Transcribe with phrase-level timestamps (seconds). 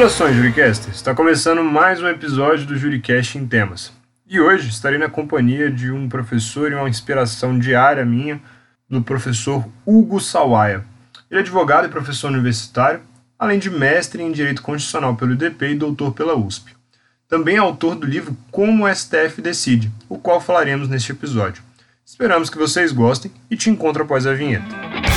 [0.00, 0.96] Saudações, Juricasters!
[0.96, 3.92] Está começando mais um episódio do Juricast em Temas.
[4.26, 8.40] E hoje estarei na companhia de um professor e uma inspiração diária minha,
[8.88, 10.86] do professor Hugo Sawaia.
[11.30, 13.02] Ele é advogado e professor universitário,
[13.38, 16.74] além de mestre em Direito Constitucional pelo IDP e doutor pela USP.
[17.28, 21.62] Também é autor do livro Como o STF Decide, o qual falaremos neste episódio.
[22.06, 25.09] Esperamos que vocês gostem e te encontro após a vinheta.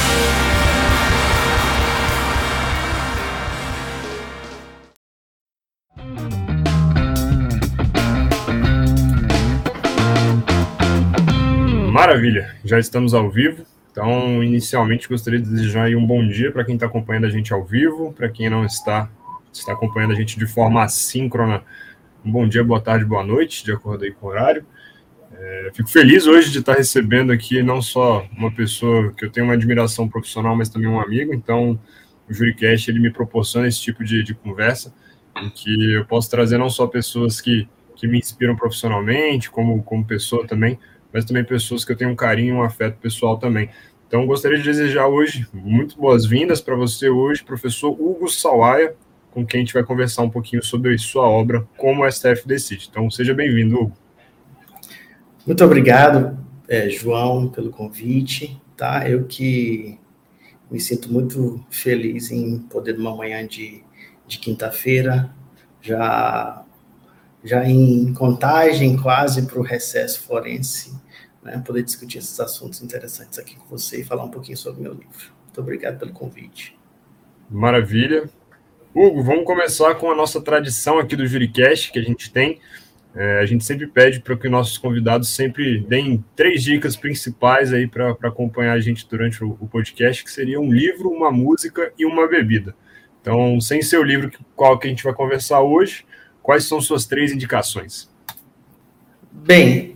[11.93, 13.67] Maravilha, já estamos ao vivo.
[13.91, 17.63] Então, inicialmente, gostaria de desejar um bom dia para quem está acompanhando a gente ao
[17.63, 19.07] vivo, para quem não está,
[19.53, 21.63] está acompanhando a gente de forma assíncrona,
[22.25, 24.65] um bom dia, boa tarde, boa noite, de acordo aí com o horário.
[25.33, 29.45] É, fico feliz hoje de estar recebendo aqui não só uma pessoa que eu tenho
[29.45, 31.31] uma admiração profissional, mas também um amigo.
[31.31, 31.79] Então,
[32.27, 34.91] o Juricast ele me proporciona esse tipo de, de conversa,
[35.37, 40.03] em que eu posso trazer não só pessoas que, que me inspiram profissionalmente, como, como
[40.03, 40.79] pessoa também,
[41.13, 43.69] mas também pessoas que eu tenho um carinho, um afeto pessoal também.
[44.07, 48.95] Então, gostaria de desejar hoje muito boas-vindas para você hoje, professor Hugo Sawaia,
[49.31, 52.87] com quem a gente vai conversar um pouquinho sobre sua obra, Como o STF Decide.
[52.91, 53.97] Então, seja bem-vindo, Hugo.
[55.45, 58.61] Muito obrigado, é, João, pelo convite.
[58.77, 59.09] Tá?
[59.09, 59.99] Eu que
[60.69, 63.83] me sinto muito feliz em poder, numa manhã de,
[64.27, 65.33] de quinta-feira,
[65.81, 66.63] já,
[67.43, 70.93] já em contagem quase para o recesso forense,
[71.43, 74.83] né, poder discutir esses assuntos interessantes aqui com você e falar um pouquinho sobre o
[74.83, 75.31] meu livro.
[75.45, 76.77] Muito obrigado pelo convite.
[77.49, 78.29] Maravilha.
[78.95, 82.59] Hugo, vamos começar com a nossa tradição aqui do Juricast que a gente tem.
[83.15, 87.87] É, a gente sempre pede para que nossos convidados sempre deem três dicas principais aí
[87.87, 92.05] para acompanhar a gente durante o, o, podcast, que seria um livro, uma música e
[92.05, 92.75] uma bebida.
[93.21, 96.05] Então, sem ser o livro qual que a gente vai conversar hoje,
[96.41, 98.09] quais são suas três indicações?
[99.31, 99.92] Bem,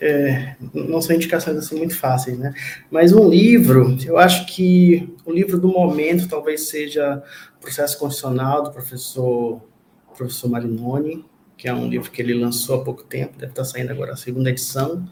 [0.00, 2.52] é, não são indicações assim muito fáceis, né?
[2.90, 7.22] Mas um livro, eu acho que o livro do momento talvez seja
[7.60, 9.60] Processo Constitucional do professor
[10.16, 11.24] professor Marinoni,
[11.56, 14.16] que é um livro que ele lançou há pouco tempo, deve estar saindo agora a
[14.16, 15.08] segunda edição.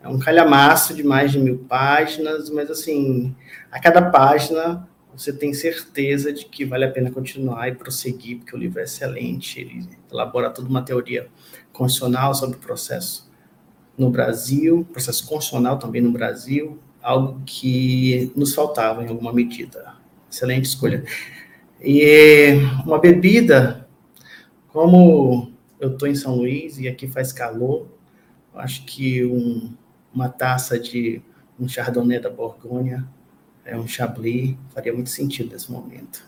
[0.00, 3.34] É um calhamaço de mais de mil páginas, mas assim,
[3.70, 8.54] a cada página você tem certeza de que vale a pena continuar e prosseguir, porque
[8.54, 11.28] o livro é excelente, ele elabora toda uma teoria
[11.72, 13.32] constitucional sobre o processo
[13.96, 19.94] no Brasil, processo constitucional também no Brasil, algo que nos faltava em alguma medida.
[20.30, 21.04] Excelente escolha.
[21.80, 22.54] E
[22.84, 23.88] uma bebida,
[24.68, 27.86] como eu estou em São Luís e aqui faz calor.
[28.54, 29.74] Acho que um,
[30.14, 31.20] uma taça de
[31.58, 33.06] um Chardonnay da Borgonha,
[33.64, 36.24] é um Chablis, faria muito sentido nesse momento.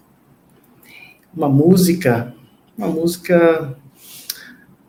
[1.35, 2.35] Uma música,
[2.77, 3.77] uma música,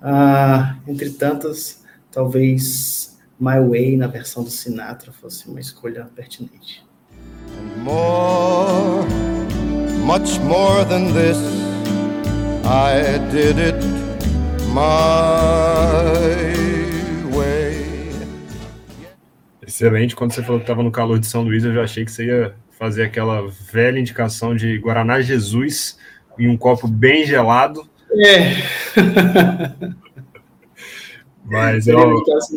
[0.02, 6.86] ah, entre tantas, talvez My Way, na versão do Sinatra, fosse uma escolha pertinente.
[7.84, 9.06] More,
[10.04, 11.38] much more than this,
[12.66, 13.86] I did it
[14.74, 14.84] my
[17.36, 18.12] way.
[19.66, 20.16] Excelente.
[20.16, 22.26] Quando você falou que estava no calor de São Luís, eu já achei que você
[22.26, 25.98] ia fazer aquela velha indicação de Guaraná Jesus
[26.38, 27.88] em um copo bem gelado.
[28.12, 28.56] É.
[31.48, 31.94] Mas é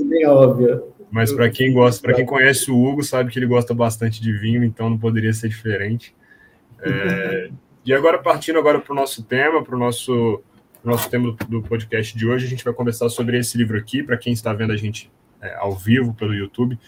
[0.04, 0.84] bem óbvio.
[1.10, 4.32] Mas para quem gosta, para quem conhece o Hugo, sabe que ele gosta bastante de
[4.32, 6.14] vinho, então não poderia ser diferente.
[6.82, 7.50] É,
[7.84, 10.42] e agora partindo agora para o nosso tema, para o nosso
[10.82, 12.46] nosso tema do podcast de hoje.
[12.46, 15.54] A gente vai conversar sobre esse livro aqui, para quem está vendo a gente é,
[15.56, 16.78] ao vivo pelo YouTube.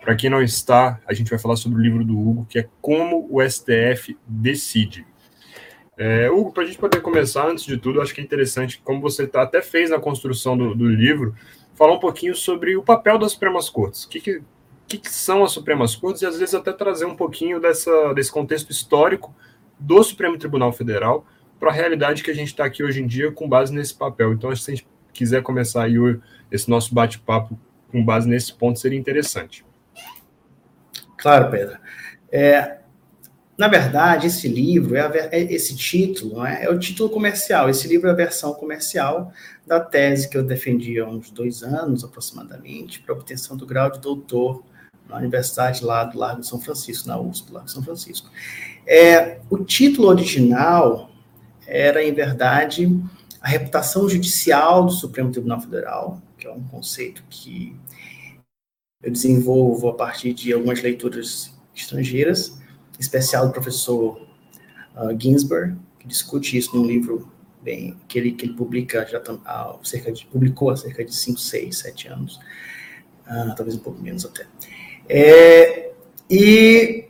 [0.00, 2.68] Para quem não está, a gente vai falar sobre o livro do Hugo, que é
[2.80, 5.06] Como o STF Decide.
[5.96, 9.00] É, Hugo, para a gente poder começar, antes de tudo, acho que é interessante, como
[9.00, 11.34] você tá, até fez na construção do, do livro,
[11.74, 14.04] falar um pouquinho sobre o papel das Supremas Cortes.
[14.04, 14.42] O que, que,
[14.86, 18.30] que, que são as Supremas Cortes e, às vezes, até trazer um pouquinho dessa, desse
[18.30, 19.34] contexto histórico
[19.78, 21.26] do Supremo Tribunal Federal
[21.58, 24.34] para a realidade que a gente está aqui hoje em dia com base nesse papel.
[24.34, 25.94] Então, se a gente quiser começar aí
[26.50, 27.58] esse nosso bate-papo
[27.90, 29.64] com base nesse ponto, seria interessante.
[31.16, 31.78] Claro, Pedro.
[32.30, 32.80] É,
[33.56, 37.70] na verdade, esse livro, é, a, é esse título, é, é, o título comercial.
[37.70, 39.32] Esse livro é a versão comercial
[39.66, 44.00] da tese que eu defendi há uns dois anos, aproximadamente, para obtenção do grau de
[44.00, 44.62] doutor
[45.08, 48.28] na universidade lá do Largo de São Francisco, na USP, Largo de São Francisco.
[48.86, 51.10] É, o título original
[51.66, 52.88] era, em verdade,
[53.40, 57.74] a reputação judicial do Supremo Tribunal Federal, que é um conceito que
[59.02, 62.55] eu desenvolvo a partir de algumas leituras estrangeiras,
[62.98, 64.20] especial do professor
[64.96, 67.30] uh, Ginsburg, que discute isso num livro
[67.62, 71.38] bem que ele, que ele publica já há cerca de publicou há cerca de 5,
[71.38, 72.40] 6, 7 anos,
[73.26, 74.46] ah, talvez um pouco menos até.
[75.08, 75.92] É,
[76.30, 77.08] e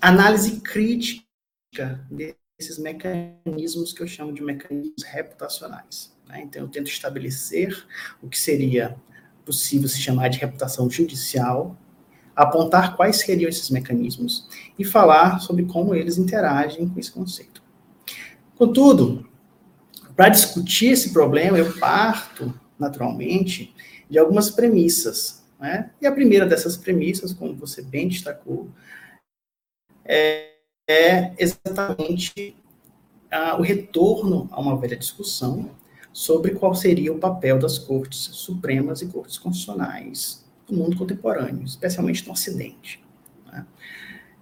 [0.00, 6.14] análise crítica desses mecanismos que eu chamo de mecanismos reputacionais.
[6.26, 6.42] Né?
[6.42, 7.86] Então, eu tento estabelecer
[8.22, 8.96] o que seria
[9.44, 11.76] possível se chamar de reputação judicial,
[12.34, 14.48] apontar quais seriam esses mecanismos
[14.78, 17.62] e falar sobre como eles interagem com esse conceito.
[18.56, 19.28] Contudo,
[20.16, 23.74] para discutir esse problema, eu parto, naturalmente,
[24.08, 25.42] de algumas premissas.
[25.58, 25.90] Né?
[26.00, 28.68] E a primeira dessas premissas, como você bem destacou,
[30.04, 30.50] é,
[30.88, 32.56] é exatamente
[33.30, 35.70] ah, o retorno a uma velha discussão
[36.12, 40.39] sobre qual seria o papel das cortes supremas e cortes constitucionais
[40.70, 43.02] no mundo contemporâneo, especialmente no Ocidente.
[43.46, 43.66] Né?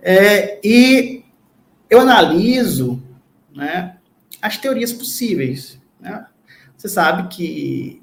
[0.00, 1.24] É, e
[1.90, 3.02] eu analiso
[3.54, 3.96] né,
[4.40, 5.80] as teorias possíveis.
[6.00, 6.26] Né?
[6.76, 8.02] Você sabe que,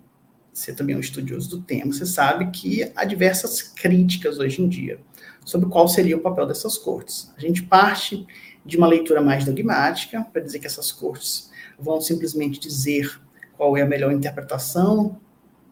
[0.51, 4.69] você também é um estudioso do tema, você sabe que há diversas críticas hoje em
[4.69, 5.00] dia
[5.44, 7.31] sobre qual seria o papel dessas cortes.
[7.38, 8.25] A gente parte
[8.66, 13.22] de uma leitura mais dogmática, para dizer que essas cortes vão simplesmente dizer
[13.56, 15.22] qual é a melhor interpretação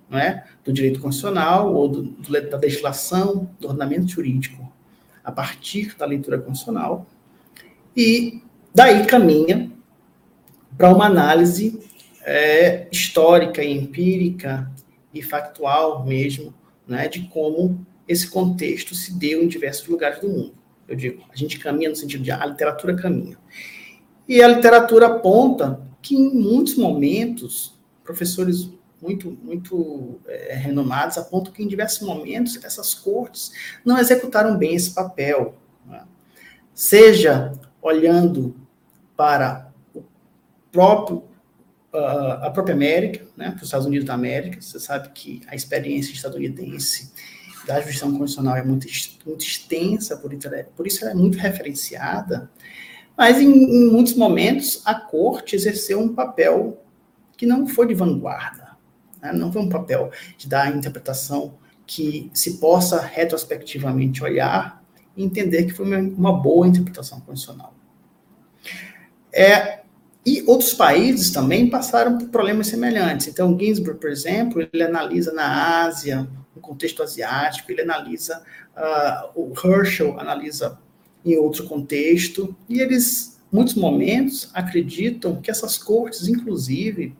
[0.09, 4.71] não é, do direito constitucional ou do, do, da legislação, do ordenamento jurídico,
[5.23, 7.07] a partir da leitura constitucional,
[7.95, 8.41] e
[8.73, 9.71] daí caminha
[10.77, 11.79] para uma análise
[12.21, 14.71] é, histórica e empírica
[15.13, 16.53] e factual mesmo,
[16.87, 20.53] né, de como esse contexto se deu em diversos lugares do mundo.
[20.87, 23.37] Eu digo, a gente caminha no sentido de a literatura caminha.
[24.27, 27.73] E a literatura aponta que em muitos momentos,
[28.03, 28.69] professores
[29.03, 33.51] muito, muito é, renomados apontam que em diversos momentos essas cortes
[33.83, 35.55] não executaram bem esse papel.
[35.85, 36.03] Né?
[36.73, 37.51] Seja
[37.81, 38.55] olhando
[39.17, 39.71] para
[40.71, 41.17] próprio,
[41.93, 44.61] uh, a própria América, né, para os Estados Unidos da América.
[44.61, 47.11] Você sabe que a experiência estadunidense
[47.67, 48.87] da jurisdição constitucional é muito,
[49.25, 50.31] muito extensa, por,
[50.75, 52.49] por isso ela é muito referenciada,
[53.17, 56.81] mas em, em, muitos momentos a corte exerceu um papel
[57.37, 58.62] que não foi de vanguarda,
[59.23, 61.53] né, não foi um papel de dar interpretação
[61.87, 64.83] que se possa retrospectivamente olhar
[65.15, 67.73] e entender que foi uma, boa interpretação constitucional.
[69.31, 69.79] É,
[70.25, 73.27] e outros países também passaram por problemas semelhantes.
[73.27, 78.41] Então, Ginsburg, por exemplo, ele analisa na Ásia, no contexto asiático, ele analisa,
[78.75, 80.77] uh, o Herschel analisa
[81.25, 87.15] em outro contexto, e eles, muitos momentos, acreditam que essas cortes, inclusive,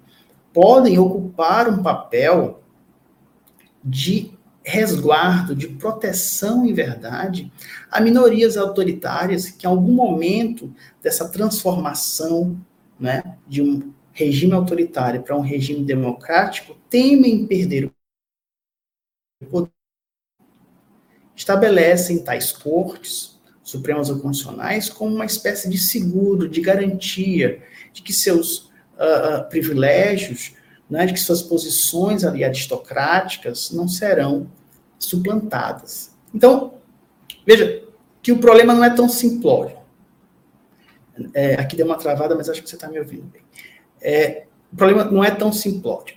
[0.54, 2.64] podem ocupar um papel
[3.84, 4.32] de
[4.64, 7.52] resguardo, de proteção, em verdade,
[7.92, 12.58] a minorias autoritárias que, em algum momento dessa transformação
[12.98, 17.92] né, de um regime autoritário para um regime democrático temem perder
[19.42, 19.72] o poder.
[21.36, 27.62] Estabelecem tais cortes, supremas ou constitucionais, como uma espécie de seguro, de garantia
[27.92, 30.54] de que seus uh, privilégios,
[30.90, 34.50] né, de que suas posições ali aristocráticas não serão
[35.00, 36.14] suplantadas.
[36.34, 36.76] Então,
[37.46, 37.84] veja
[38.22, 39.78] que o problema não é tão simplório.
[41.34, 43.42] É, aqui deu uma travada, mas acho que você está me ouvindo bem.
[44.02, 46.16] É, o problema não é tão simplório.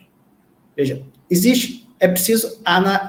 [0.75, 2.61] Veja, existe, é preciso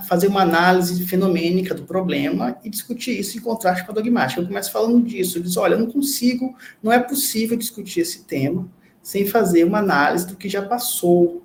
[0.08, 4.42] fazer uma análise fenomênica do problema e discutir isso em contraste com a dogmática.
[4.42, 8.24] Eu começo falando disso, eu diz, olha, eu não consigo, não é possível discutir esse
[8.24, 8.70] tema
[9.08, 11.42] sem fazer uma análise do que já passou,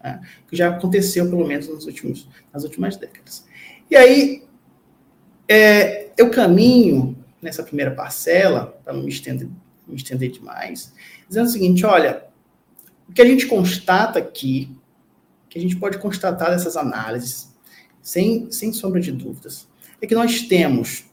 [0.00, 3.44] né, que já aconteceu, pelo menos, nos últimos, nas últimas décadas.
[3.90, 4.44] E aí,
[5.48, 9.48] é, eu caminho nessa primeira parcela, para não me estender,
[9.88, 10.94] me estender demais,
[11.28, 12.22] dizendo o seguinte: olha,
[13.08, 14.72] o que a gente constata aqui,
[15.48, 17.52] que a gente pode constatar dessas análises,
[18.00, 19.66] sem, sem sombra de dúvidas,
[20.00, 21.06] é que nós temos,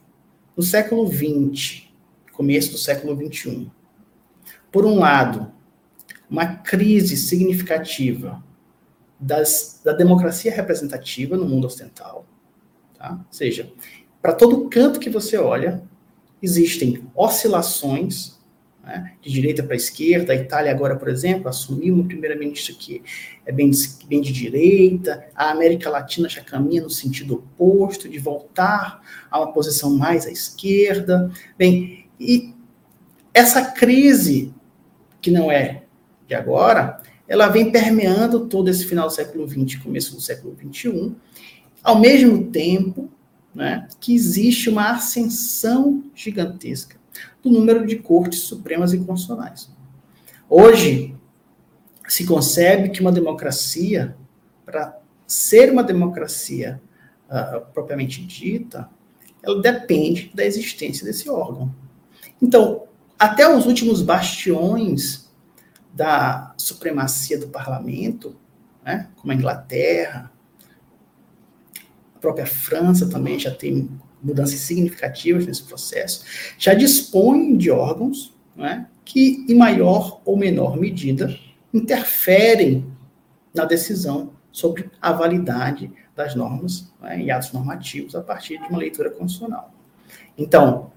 [0.56, 1.88] no século XX,
[2.30, 3.68] começo do século XXI,
[4.70, 5.55] por um lado,
[6.30, 8.42] uma crise significativa
[9.18, 12.26] das, da democracia representativa no mundo ocidental,
[12.98, 13.12] tá?
[13.12, 13.72] ou seja,
[14.20, 15.82] para todo canto que você olha,
[16.42, 18.36] existem oscilações
[18.82, 20.32] né, de direita para esquerda.
[20.32, 23.02] A Itália agora, por exemplo, assumiu uma primeira-ministra que
[23.44, 25.28] é bem de, bem de direita.
[25.34, 30.30] A América Latina já caminha no sentido oposto, de voltar a uma posição mais à
[30.30, 31.30] esquerda.
[31.58, 32.54] Bem, e
[33.32, 34.54] essa crise,
[35.20, 35.85] que não é
[36.26, 41.14] de agora, ela vem permeando todo esse final do século XX, começo do século XXI,
[41.82, 43.10] ao mesmo tempo
[43.54, 46.96] né, que existe uma ascensão gigantesca
[47.42, 49.70] do número de cortes supremas e constitucionais.
[50.48, 51.16] Hoje,
[52.06, 54.16] se concebe que uma democracia,
[54.64, 56.80] para ser uma democracia
[57.28, 58.88] uh, propriamente dita,
[59.42, 61.74] ela depende da existência desse órgão.
[62.40, 62.84] Então,
[63.18, 65.25] até os últimos bastiões
[65.96, 68.36] da supremacia do parlamento,
[68.84, 70.30] né, como a Inglaterra,
[72.14, 73.90] a própria França também já tem
[74.22, 76.24] mudanças significativas nesse processo,
[76.58, 81.34] já dispõem de órgãos né, que, em maior ou menor medida,
[81.72, 82.86] interferem
[83.54, 88.78] na decisão sobre a validade das normas né, e atos normativos a partir de uma
[88.78, 89.72] leitura constitucional.
[90.36, 90.90] Então,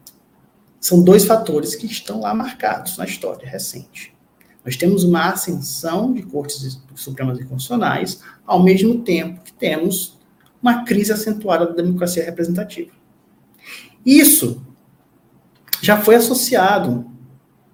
[0.79, 4.13] são dois fatores que estão lá marcados na história recente.
[4.69, 10.19] Nós temos uma ascensão de cortes supremas e constitucionais, ao mesmo tempo que temos
[10.61, 12.91] uma crise acentuada da democracia representativa.
[14.05, 14.61] Isso
[15.81, 17.09] já foi associado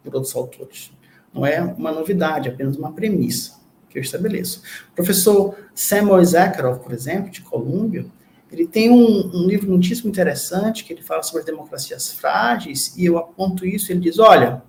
[0.06, 0.94] por outros autores.
[1.34, 3.60] Não é uma novidade, é apenas uma premissa
[3.90, 4.62] que eu estabeleço.
[4.94, 8.06] O professor Samuel Zakharov, por exemplo, de Colômbia,
[8.50, 13.04] ele tem um, um, livro muitíssimo interessante que ele fala sobre as democracias frágeis, e
[13.06, 14.64] eu aponto isso, ele diz, olha,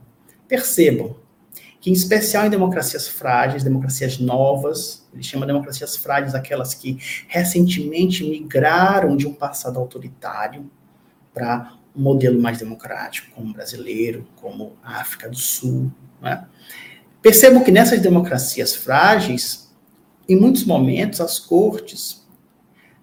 [0.48, 1.24] percebam
[1.86, 8.28] que, em especial em democracias frágeis, democracias novas, ele chama democracias frágeis aquelas que recentemente
[8.28, 10.68] migraram de um passado autoritário
[11.32, 15.88] para um modelo mais democrático, como o brasileiro, como a África do Sul,
[16.20, 16.44] né?
[17.22, 19.72] Percebo que nessas democracias frágeis,
[20.28, 22.26] em muitos momentos, as cortes,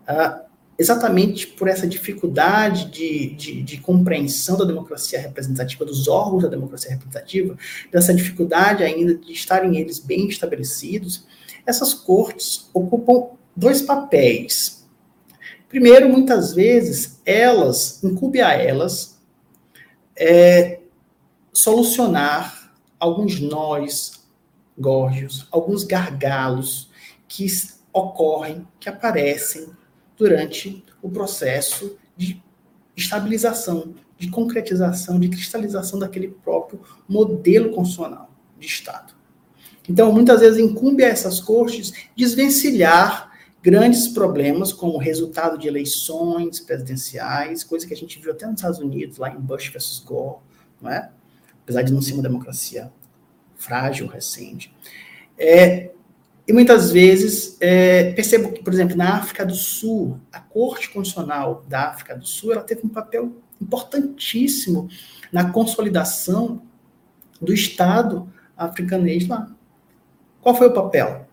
[0.05, 0.42] ah,
[0.77, 6.91] exatamente por essa dificuldade de, de, de, compreensão da democracia representativa, dos órgãos da democracia
[6.91, 7.57] representativa,
[7.91, 11.25] dessa dificuldade ainda de estarem eles bem estabelecidos,
[11.65, 14.87] essas cortes ocupam dois papéis.
[15.69, 19.19] Primeiro, muitas vezes, elas, incube a elas,
[20.15, 20.79] é,
[21.51, 24.23] solucionar alguns nós,
[24.77, 26.89] górgios, alguns gargalos
[27.27, 27.47] que
[27.91, 29.67] ocorrem, que aparecem
[30.17, 32.41] durante o processo de
[32.95, 39.13] estabilização, de concretização, de cristalização daquele próprio modelo constitucional de Estado.
[39.89, 47.63] Então, muitas vezes incumbe a essas cortes desvencilhar grandes problemas como resultado de eleições presidenciais,
[47.63, 50.37] coisa que a gente viu até nos Estados Unidos, lá em Bush versus Gore,
[50.81, 51.09] não é?
[51.63, 52.91] apesar de não ser uma democracia
[53.55, 54.75] frágil, recente.
[55.37, 55.91] É,
[56.47, 61.63] e muitas vezes, é, percebo que, por exemplo, na África do Sul, a Corte Constitucional
[61.67, 63.31] da África do Sul, ela teve um papel
[63.61, 64.89] importantíssimo
[65.31, 66.61] na consolidação
[67.41, 69.49] do Estado africanês lá.
[70.41, 71.27] Qual foi o papel?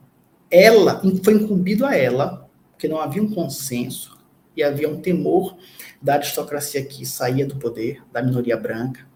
[0.48, 4.16] Ela, foi incumbido a ela, porque não havia um consenso
[4.56, 5.56] e havia um temor
[6.00, 9.06] da aristocracia que saía do poder, da minoria branca,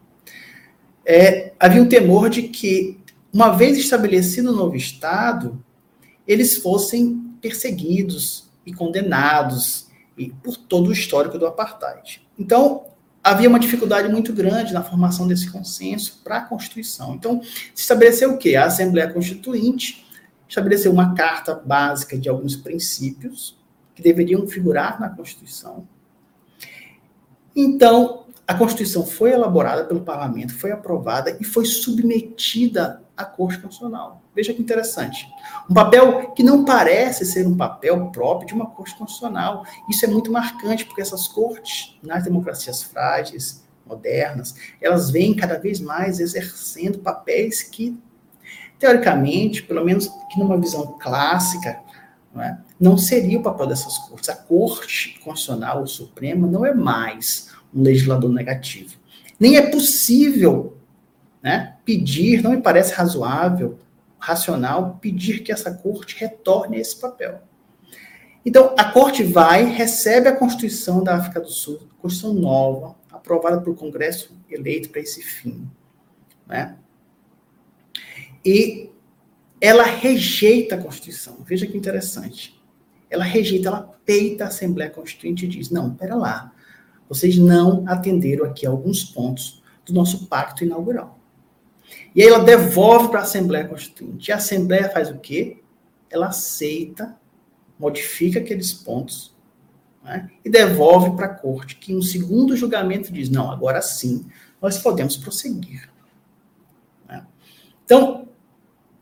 [1.07, 2.99] é, havia um temor de que,
[3.33, 5.64] uma vez estabelecido o novo Estado,
[6.27, 12.27] eles fossem perseguidos e condenados e, por todo o histórico do apartheid.
[12.39, 12.87] Então,
[13.23, 17.15] havia uma dificuldade muito grande na formação desse consenso para a Constituição.
[17.15, 18.57] Então, se estabeleceu o quê?
[18.57, 20.07] A Assembleia Constituinte
[20.49, 23.59] estabeleceu uma carta básica de alguns princípios
[23.95, 25.87] que deveriam figurar na Constituição.
[27.55, 34.23] Então, a Constituição foi elaborada pelo parlamento, foi aprovada e foi submetida à Corte Constitucional.
[34.35, 35.29] Veja que interessante.
[35.71, 39.65] Um papel que não parece ser um papel próprio de uma Corte Constitucional.
[39.89, 45.81] Isso é muito marcante, porque essas cortes, nas democracias frágeis, modernas, elas vêm cada vez
[45.81, 47.97] mais exercendo papéis que,
[48.79, 51.79] teoricamente, pelo menos que numa visão clássica,
[52.35, 54.29] não, é, não seria o papel dessas cortes.
[54.29, 58.97] A Corte Constitucional, o Supremo, não é mais um legislador negativo.
[59.39, 60.74] Nem é possível
[61.45, 63.79] né, pedir, não me parece razoável,
[64.19, 67.43] racional, pedir que essa corte retorne esse papel.
[68.47, 73.77] Então, a corte vai, recebe a Constituição da África do Sul, Constituição nova, aprovada pelo
[73.77, 75.71] Congresso eleito para esse fim.
[76.47, 76.77] Né?
[78.43, 78.91] E
[79.61, 81.39] ela rejeita a Constituição.
[81.45, 82.59] Veja que interessante.
[83.11, 86.53] Ela rejeita, ela peita a Assembleia Constituinte e diz: não, pera lá,
[87.09, 91.19] vocês não atenderam aqui alguns pontos do nosso pacto inaugural.
[92.15, 94.31] E aí ela devolve para a Assembleia Constituinte.
[94.31, 95.59] E a Assembleia faz o quê?
[96.11, 97.17] Ela aceita,
[97.79, 99.35] modifica aqueles pontos
[100.03, 104.27] né, e devolve para a corte, que um segundo julgamento diz: não, agora sim,
[104.61, 105.91] nós podemos prosseguir.
[107.09, 107.25] Né?
[107.85, 108.29] Então,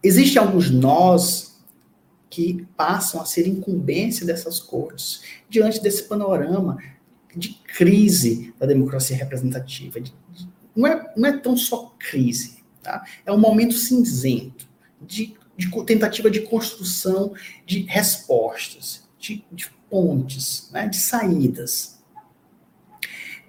[0.02, 1.60] existem alguns nós
[2.30, 6.78] que passam a ser incumbência dessas cortes diante desse panorama
[7.36, 10.00] de crise da democracia representativa.
[10.00, 13.04] De, de, não, é, não é tão só crise, Tá?
[13.24, 14.68] É um momento cinzento
[15.00, 17.32] de, de tentativa de construção
[17.64, 22.02] de respostas, de, de pontes, né, de saídas.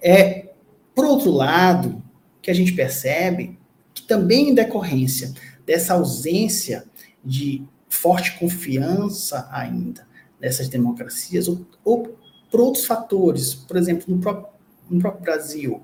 [0.02, 0.54] É,
[0.94, 2.04] por outro lado,
[2.42, 3.58] que a gente percebe
[3.94, 5.34] que também em decorrência
[5.66, 6.86] dessa ausência
[7.24, 10.06] de forte confiança ainda
[10.40, 12.18] nessas democracias, ou, ou
[12.52, 14.54] por outros fatores, por exemplo, no próprio,
[14.90, 15.82] no próprio Brasil,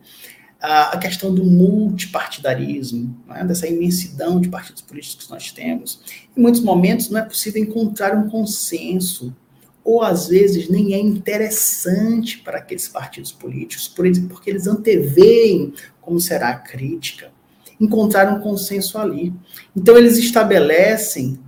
[0.61, 3.45] a, questão do multipartidarismo, é?
[3.45, 6.01] dessa imensidão de partidos políticos que nós temos,
[6.35, 9.35] em muitos momentos não é possível encontrar um consenso,
[9.83, 16.49] ou às vezes nem é interessante para aqueles partidos políticos, porque eles anteveem como será
[16.49, 17.31] a crítica,
[17.79, 19.33] encontrar um consenso ali.
[19.75, 21.39] Então, eles estabelecem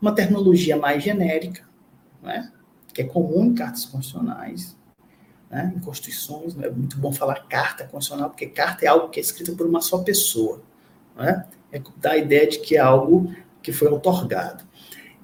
[0.00, 1.62] uma terminologia mais genérica,
[2.22, 2.50] né,
[2.94, 4.76] que é comum em cartas constitucionais,
[5.50, 6.54] né, em constituições.
[6.54, 9.66] Não é muito bom falar carta constitucional, porque carta é algo que é escrito por
[9.66, 10.62] uma só pessoa.
[11.16, 14.64] Né, é dá a ideia de que é algo que foi otorgado.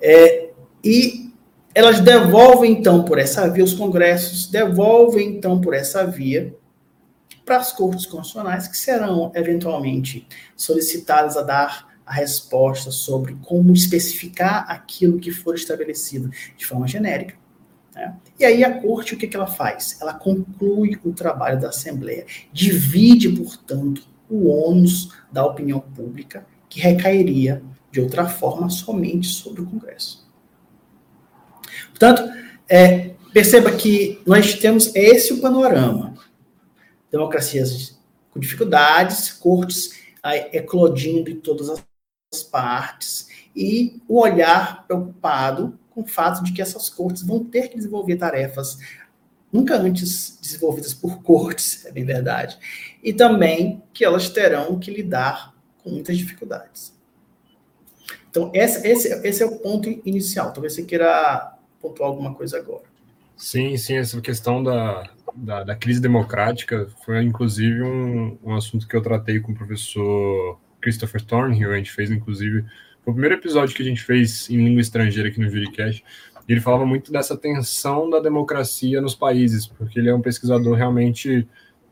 [0.01, 0.51] É,
[0.85, 1.33] e
[1.75, 6.55] elas devolvem, então, por essa via, os congressos devolvem, então, por essa via,
[7.45, 14.65] para as cortes constitucionais, que serão, eventualmente, solicitadas a dar a resposta sobre como especificar
[14.71, 17.35] aquilo que for estabelecido de forma genérica.
[17.97, 18.15] Né?
[18.39, 19.99] E aí a corte, o que, que ela faz?
[20.01, 27.63] Ela conclui o trabalho da Assembleia, divide, portanto, o ônus da opinião pública, que recairia,
[27.91, 30.31] de outra forma, somente sobre o Congresso.
[31.89, 32.23] Portanto,
[32.69, 36.15] é, perceba que nós temos esse o panorama.
[37.11, 37.99] Democracias
[38.31, 40.05] com dificuldades, cortes
[40.53, 46.91] eclodindo em todas as partes e o olhar preocupado com o fato de que essas
[46.91, 48.79] cortes vão ter que desenvolver tarefas
[49.51, 52.59] nunca antes desenvolvidas por cortes, é bem verdade,
[53.03, 56.95] e também que elas terão que lidar com muitas dificuldades.
[58.29, 60.53] Então, esse, esse, esse é o ponto inicial.
[60.53, 62.85] Talvez você queira pontuar alguma coisa agora.
[63.35, 68.95] Sim, sim, essa questão da, da, da crise democrática foi, inclusive, um, um assunto que
[68.95, 72.67] eu tratei com o professor Christopher Thornhill, a gente fez inclusive
[73.07, 76.05] o primeiro episódio que a gente fez em língua estrangeira aqui no Juricast,
[76.49, 81.47] ele falava muito dessa tensão da democracia nos países, porque ele é um pesquisador realmente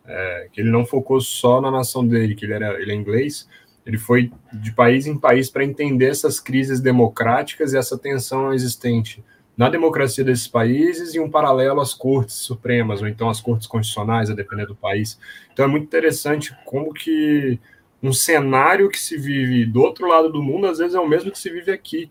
[0.07, 3.49] é, que ele não focou só na nação dele, que ele era ele é inglês,
[3.87, 9.23] ele foi de país em país para entender essas crises democráticas e essa tensão existente
[9.57, 14.31] na democracia desses países e um paralelo às cortes supremas, ou então às cortes constitucionais,
[14.31, 15.19] a depender do país.
[15.53, 17.61] Então é muito interessante como que
[18.05, 21.31] um cenário que se vive do outro lado do mundo, às vezes é o mesmo
[21.31, 22.11] que se vive aqui,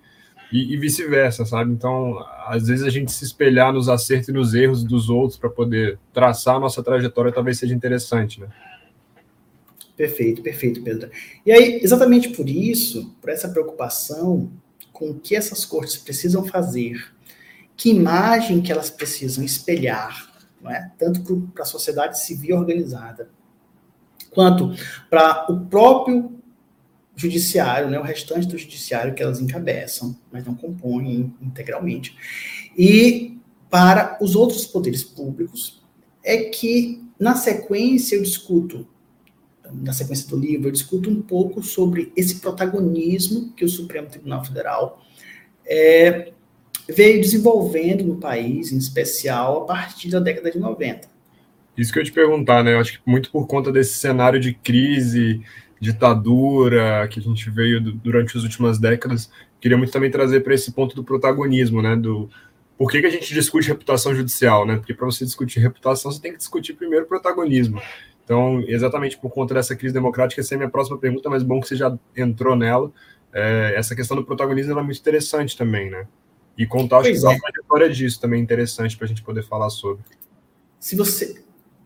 [0.52, 1.72] e, e vice-versa, sabe?
[1.72, 5.50] Então, às vezes a gente se espelhar nos acertos e nos erros dos outros para
[5.50, 8.48] poder traçar a nossa trajetória talvez seja interessante, né?
[9.98, 11.10] Perfeito, perfeito, Pedro.
[11.46, 14.52] E aí, exatamente por isso, por essa preocupação
[14.92, 17.04] com o que essas cortes precisam fazer,
[17.76, 20.92] que imagem que elas precisam espelhar, não é?
[20.98, 23.30] tanto para a sociedade civil organizada,
[24.34, 24.74] quanto
[25.10, 26.34] para o próprio
[27.16, 32.16] judiciário, né, o restante do judiciário que elas encabeçam, mas não compõem integralmente,
[32.78, 33.38] e
[33.70, 35.84] para os outros poderes públicos,
[36.24, 38.88] é que na sequência eu discuto,
[39.72, 44.44] na sequência do livro, eu discuto um pouco sobre esse protagonismo que o Supremo Tribunal
[44.44, 45.02] Federal
[45.66, 46.34] é,
[46.88, 51.13] veio desenvolvendo no país, em especial a partir da década de 90.
[51.78, 52.74] Isso que eu ia te perguntar, né?
[52.74, 55.42] Eu acho que muito por conta desse cenário de crise,
[55.80, 60.72] ditadura que a gente veio durante as últimas décadas, queria muito também trazer para esse
[60.72, 61.96] ponto do protagonismo, né?
[61.96, 62.30] Do
[62.78, 64.78] por que, que a gente discute reputação judicial, né?
[64.78, 67.82] Porque para você discutir reputação, você tem que discutir primeiro protagonismo.
[68.24, 71.60] Então, exatamente por conta dessa crise democrática, essa é a minha próxima pergunta, mas bom
[71.60, 72.92] que você já entrou nela.
[73.32, 76.08] É, essa questão do protagonismo é muito interessante também, né?
[76.58, 77.36] E contar acho que é.
[77.36, 80.04] a trajetória disso também é interessante para a gente poder falar sobre.
[80.80, 81.44] Se você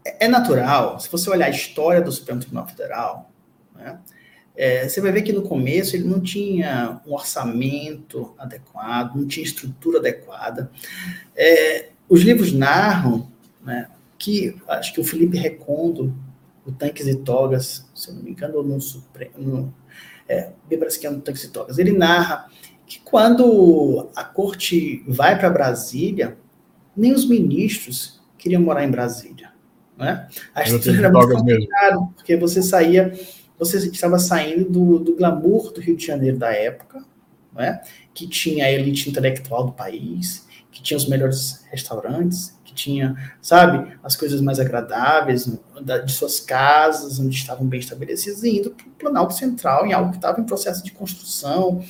[0.07, 3.31] é, é natural, se você olhar a história do Supremo Tribunal Federal,
[3.75, 3.99] né,
[4.55, 9.45] é, você vai ver que no começo ele não tinha um orçamento adequado, não tinha
[9.45, 10.71] estrutura adequada.
[11.35, 13.31] É, os livros narram
[13.63, 16.15] né, que, acho que o Felipe Recondo,
[16.65, 19.73] o Tanques e Togas, se eu não me engano, no Supremo,
[20.27, 22.49] é, bem que é no Tanques e Togas, ele narra
[22.87, 26.35] que quando a corte vai para Brasília,
[26.95, 29.51] nem os ministros queriam morar em Brasília.
[29.97, 30.27] Né?
[30.53, 33.13] A estrutura era muito complicada, porque você saía,
[33.57, 37.03] você estava saindo do, do glamour do Rio de Janeiro da época,
[37.53, 37.81] né?
[38.13, 43.97] que tinha a elite intelectual do país, que tinha os melhores restaurantes, que tinha, sabe,
[44.03, 45.51] as coisas mais agradáveis
[46.05, 50.11] de suas casas, onde estavam bem estabelecidas, e indo para o Planalto Central, em algo
[50.11, 51.83] que estava em processo de construção.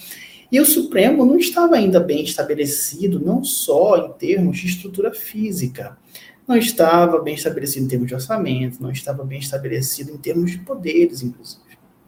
[0.49, 5.97] E o Supremo não estava ainda bem estabelecido, não só em termos de estrutura física,
[6.47, 10.59] não estava bem estabelecido em termos de orçamento, não estava bem estabelecido em termos de
[10.59, 11.61] poderes, inclusive.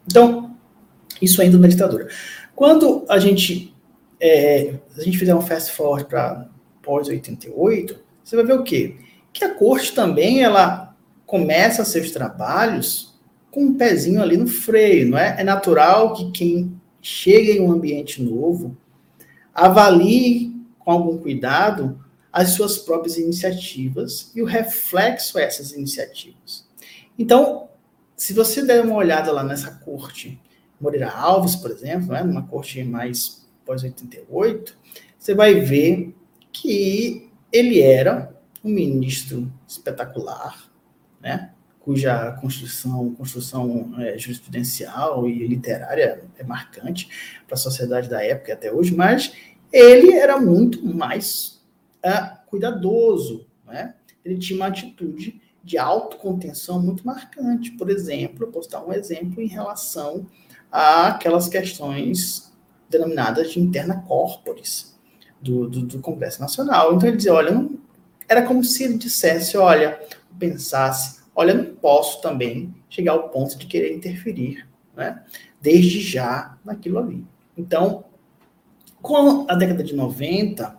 [0.06, 0.56] Então,
[1.20, 2.08] isso ainda na ditadura.
[2.54, 3.74] Quando a gente,
[4.18, 6.48] é, a gente fizer um fast forward para
[6.82, 8.96] pós-88, você vai ver o quê?
[9.32, 15.18] Que a corte também, ela começa seus trabalhos com um pezinho ali no freio, não
[15.18, 15.36] é?
[15.38, 18.76] É natural que quem chega em um ambiente novo
[19.54, 21.98] avalie com algum cuidado
[22.32, 26.68] as suas próprias iniciativas e o reflexo a essas iniciativas.
[27.18, 27.68] Então,
[28.16, 30.40] se você der uma olhada lá nessa corte
[30.80, 34.72] Moreira Alves, por exemplo, né, numa corte mais pós-88,
[35.18, 36.14] você vai ver
[36.50, 40.70] que ele era um ministro espetacular,
[41.20, 47.08] né, cuja construção, construção é, jurisprudencial e literária é marcante
[47.46, 49.32] para a sociedade da época e até hoje, mas
[49.72, 51.59] ele era muito mais
[52.04, 53.94] uh, cuidadoso, né?
[54.24, 57.72] ele tinha uma atitude de autocontenção muito marcante.
[57.72, 60.26] Por exemplo, eu posso dar um exemplo em relação
[60.70, 62.52] àquelas questões
[62.88, 64.98] denominadas de interna corporis
[65.40, 66.94] do, do, do Congresso Nacional.
[66.94, 67.78] Então ele dizia, olha, não,
[68.28, 70.00] era como se ele dissesse, olha,
[70.38, 75.22] pensasse, olha, não posso também chegar ao ponto de querer interferir, né?
[75.60, 77.24] Desde já naquilo ali.
[77.56, 78.04] Então,
[79.02, 80.76] com a década de 90,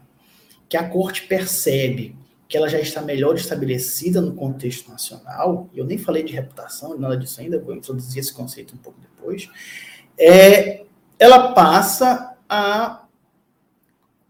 [0.71, 2.15] que a corte percebe
[2.47, 6.97] que ela já está melhor estabelecida no contexto nacional, e eu nem falei de reputação,
[6.97, 9.49] nada disso ainda, vou introduzir esse conceito um pouco depois,
[10.17, 10.85] é,
[11.19, 13.05] ela passa a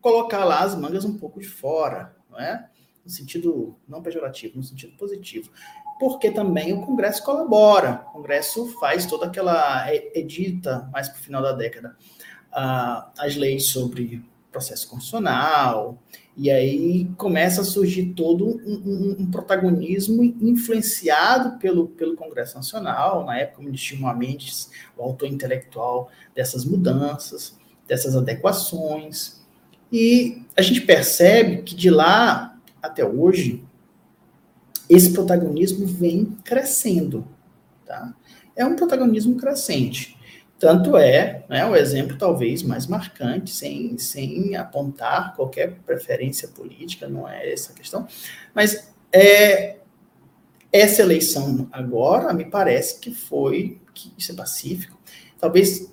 [0.02, 2.68] colocar lá as mangas um pouco de fora, não é?
[3.06, 5.52] no sentido não pejorativo, no sentido positivo,
[6.00, 11.44] porque também o Congresso colabora, o Congresso faz toda aquela edita mais para o final
[11.44, 11.96] da década
[12.52, 16.02] as leis sobre processo constitucional,
[16.36, 23.26] e aí começa a surgir todo um, um, um, protagonismo influenciado pelo, pelo Congresso Nacional,
[23.26, 29.42] na época, como Ministro Mendes, o autor intelectual dessas mudanças, dessas adequações.
[29.92, 33.64] E a gente percebe que de lá até hoje,
[34.90, 37.28] esse protagonismo vem crescendo.
[37.86, 38.14] Tá?
[38.56, 40.18] É um protagonismo crescente.
[40.62, 47.28] Tanto é, né, o exemplo talvez mais marcante, sem, sem apontar qualquer preferência política, não
[47.28, 48.08] é essa a questão,
[48.54, 49.78] mas é,
[50.72, 55.00] essa eleição agora, me parece que foi, que isso é pacífico,
[55.40, 55.92] talvez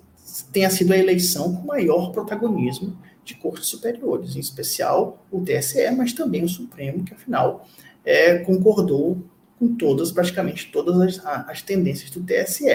[0.51, 6.13] tenha sido a eleição com maior protagonismo de cortes superiores, em especial o TSE, mas
[6.13, 7.67] também o Supremo, que afinal
[8.05, 9.17] é, concordou
[9.57, 12.69] com todas, praticamente todas as, as tendências do TSE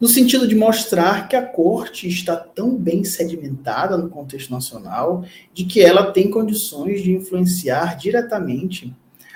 [0.00, 5.64] no sentido de mostrar que a corte está tão bem sedimentada no contexto nacional, de
[5.64, 8.94] que ela tem condições de influenciar diretamente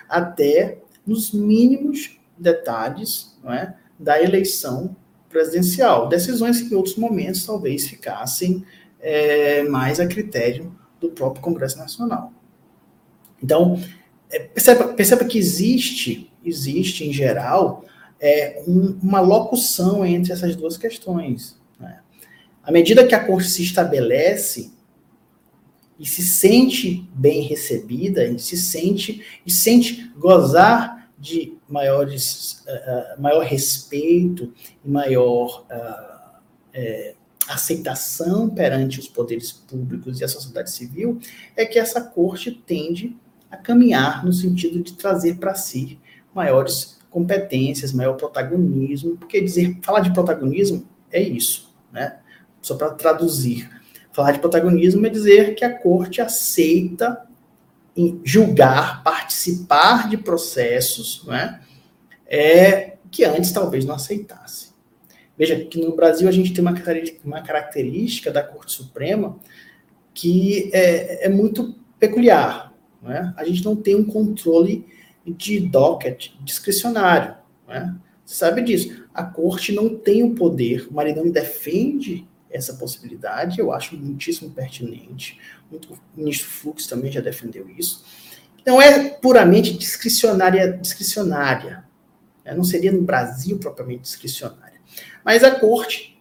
[0.09, 4.95] até nos mínimos detalhes é, da eleição
[5.29, 6.09] presidencial.
[6.09, 8.65] Decisões que em outros momentos talvez ficassem
[9.01, 12.33] é, mais a critério do próprio Congresso Nacional.
[13.43, 13.83] Então,
[14.31, 17.85] é, perceba, perceba que existe, existe em geral,
[18.23, 21.61] é, um, uma locução entre essas duas questões.
[21.79, 21.99] Né?
[22.63, 24.71] À medida que a corte se estabelece
[25.99, 33.45] e se sente bem recebida, e se sente e sente gozar de maiores, uh, maior
[33.45, 34.53] respeito
[34.85, 36.39] e maior uh,
[36.73, 37.15] é,
[37.49, 41.19] aceitação perante os poderes públicos e a sociedade civil,
[41.57, 43.17] é que essa corte tende
[43.51, 45.99] a caminhar no sentido de trazer para si
[46.35, 52.19] maiores competências, maior protagonismo, porque dizer, falar de protagonismo é isso, né?
[52.61, 53.71] Só para traduzir.
[54.13, 57.27] Falar de protagonismo é dizer que a corte aceita
[58.25, 61.61] julgar, participar de processos, né?
[62.27, 64.73] É, que antes talvez não aceitasse.
[65.37, 69.39] Veja que no Brasil a gente tem uma, característica da Corte Suprema
[70.15, 72.73] que é, é muito peculiar.
[73.03, 73.35] Né?
[73.37, 74.87] A gente não tem um controle
[75.27, 77.37] de docket discricionário.
[77.69, 77.95] Né?
[78.25, 79.05] Você sabe disso.
[79.13, 80.89] A corte não tem o poder.
[80.91, 85.39] O Marinão defende essa possibilidade, eu acho muitíssimo pertinente.
[85.71, 88.05] Muito, o ministro Fux também já defendeu isso.
[88.65, 91.85] Não é puramente discricionária, discricionária.
[92.45, 92.55] Né?
[92.55, 94.81] Não seria no Brasil propriamente discricionária.
[95.25, 96.19] Mas a corte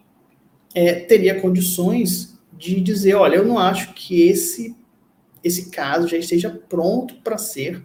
[0.74, 4.76] é, teria condições de dizer, olha, eu não acho que esse
[5.42, 7.82] esse caso já esteja pronto para ser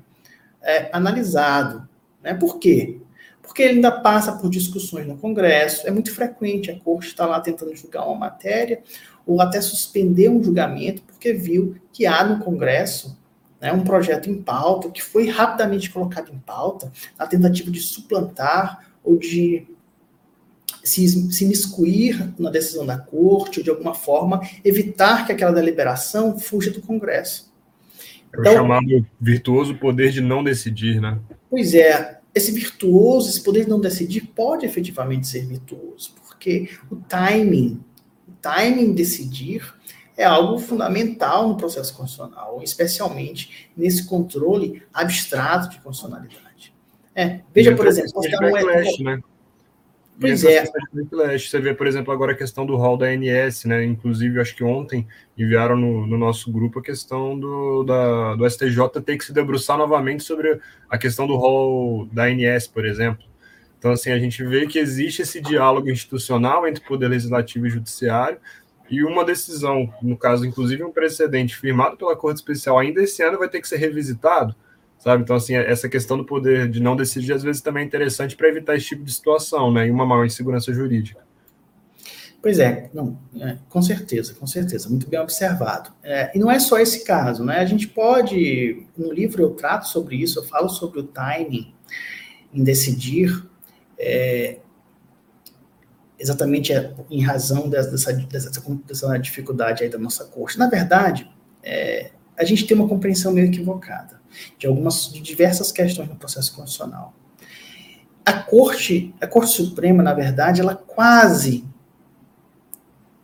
[0.67, 1.87] é, analisado.
[2.21, 2.33] Né?
[2.33, 2.99] Por quê?
[3.41, 7.39] Porque ele ainda passa por discussões no Congresso, é muito frequente a corte estar lá
[7.39, 8.83] tentando julgar uma matéria,
[9.25, 13.17] ou até suspender um julgamento, porque viu que há no Congresso
[13.59, 18.85] né, um projeto em pauta, que foi rapidamente colocado em pauta, na tentativa de suplantar
[19.03, 19.65] ou de
[20.83, 26.37] se, se miscuir na decisão da corte, ou de alguma forma evitar que aquela deliberação
[26.37, 27.46] fuja do Congresso.
[28.33, 31.19] É então, o chamado virtuoso poder de não decidir, né?
[31.49, 36.95] Pois é, esse virtuoso, esse poder de não decidir pode efetivamente ser virtuoso, porque o
[36.95, 37.79] timing,
[38.27, 39.73] o timing decidir
[40.15, 46.73] é algo fundamental no processo constitucional, especialmente nesse controle abstrato de constitucionalidade.
[47.15, 49.19] É, veja, por exemplo, backlash, né?
[50.19, 50.65] Pois é.
[51.37, 53.83] Você vê, por exemplo, agora a questão do rol da ANS, né?
[53.85, 58.89] Inclusive, acho que ontem enviaram no, no nosso grupo a questão do, da, do STJ
[59.05, 63.23] ter que se debruçar novamente sobre a questão do rol da ANS, por exemplo.
[63.77, 68.39] Então, assim, a gente vê que existe esse diálogo institucional entre poder legislativo e judiciário,
[68.89, 73.37] e uma decisão, no caso, inclusive um precedente firmado pela Corte Especial ainda esse ano
[73.37, 74.55] vai ter que ser revisitado,
[75.07, 75.23] sabe?
[75.23, 78.49] Então, assim, essa questão do poder de não decidir, às vezes, também é interessante para
[78.49, 79.87] evitar esse tipo de situação, né?
[79.87, 81.25] E uma maior insegurança jurídica.
[82.41, 85.91] Pois é, não, é, com certeza, com certeza, muito bem observado.
[86.03, 87.59] É, e não é só esse caso, né?
[87.59, 91.73] A gente pode, no livro eu trato sobre isso, eu falo sobre o timing
[92.53, 93.45] em decidir,
[93.97, 94.57] é,
[96.19, 96.73] exatamente
[97.09, 98.51] em razão dessa, dessa,
[98.85, 100.59] dessa dificuldade aí da nossa corte.
[100.59, 101.31] Na verdade,
[101.63, 104.21] é, a gente tem uma compreensão meio equivocada
[104.57, 107.13] de algumas, de diversas questões no processo constitucional.
[108.23, 111.65] A Corte, a Corte Suprema, na verdade, ela quase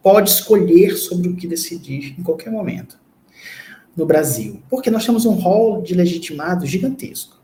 [0.02, 3.00] pode escolher sobre o que decidir em qualquer momento
[3.96, 7.42] no Brasil, porque nós temos um rol de legitimados gigantesco.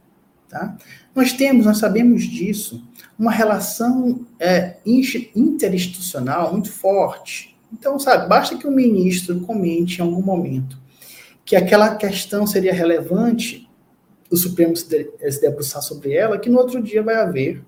[0.49, 0.75] Tá?
[1.13, 2.83] Nós temos, nós sabemos disso,
[3.17, 7.55] uma relação é, interinstitucional muito forte.
[7.71, 10.79] Então, sabe, basta que o ministro comente em algum momento
[11.49, 13.67] que aquela questão seria relevante,
[14.29, 17.65] o Supremo se, de, se debruçar sobre ela, que no outro dia vai haver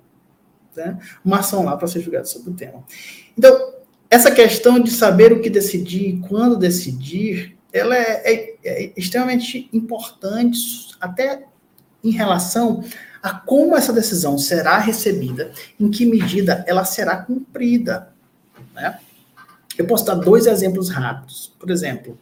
[0.76, 2.84] né, uma ação lá para ser julgada sobre o tema.
[3.36, 3.74] Então,
[4.08, 10.60] essa questão de saber o que decidir, quando decidir, ela é, é, é extremamente importante,
[11.02, 11.44] até
[12.04, 12.84] em relação
[13.24, 18.13] a como essa decisão será recebida, em que medida ela será cumprida.
[18.76, 19.00] Né?
[19.76, 21.52] Eu posso dar dois exemplos rápidos.
[21.58, 22.15] Por exemplo,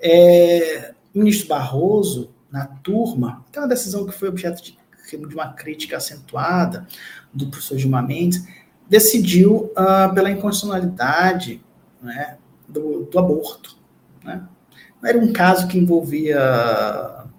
[0.00, 4.78] é, o ministro Barroso, na turma, aquela decisão que foi objeto de,
[5.10, 6.86] de uma crítica acentuada
[7.32, 8.44] do professor Gilmar Mendes,
[8.88, 11.60] decidiu uh, pela inconstitucionalidade
[12.02, 13.76] né, do, do, aborto.
[14.24, 14.42] Né?
[15.04, 16.38] Era um caso que envolvia,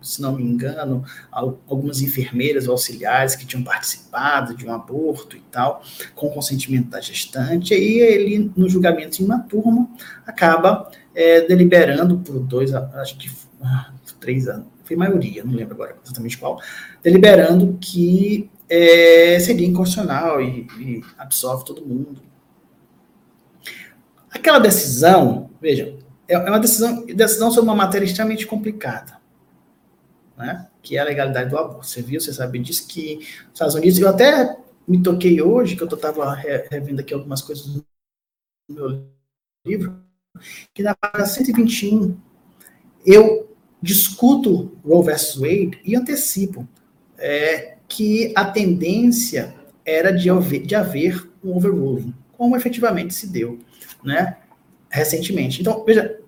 [0.02, 5.84] se não me engano, algumas enfermeiras auxiliares que tinham participado de um aborto e tal,
[6.16, 9.90] com consentimento da gestante, e ele, no julgamento em uma turma,
[10.26, 13.30] acaba é, deliberando por dois, acho que
[13.62, 16.60] ah, três anos, foi maioria, não lembro agora exatamente qual,
[17.04, 22.22] deliberando que é, seria inconstitucional e, e absolve todo mundo.
[24.32, 25.96] Aquela decisão, veja,
[26.28, 29.20] é, é uma decisão, decisão sobre uma matéria extremamente complicada,
[30.38, 30.68] né?
[30.82, 31.86] que é a legalidade do aborto.
[31.86, 35.84] Você viu, você sabe disso, que nos Estados Unidos, eu até me toquei hoje, que
[35.84, 37.84] eu estava revendo aqui algumas coisas no
[38.70, 39.08] meu
[39.66, 40.09] livro,
[40.74, 42.18] que na página 121
[43.06, 46.68] eu discuto Roe versus Wade e antecipo
[47.18, 53.60] é, que a tendência era de haver, de haver um overruling, como efetivamente se deu,
[54.04, 54.38] né,
[54.90, 55.62] recentemente.
[55.62, 56.20] Então, veja,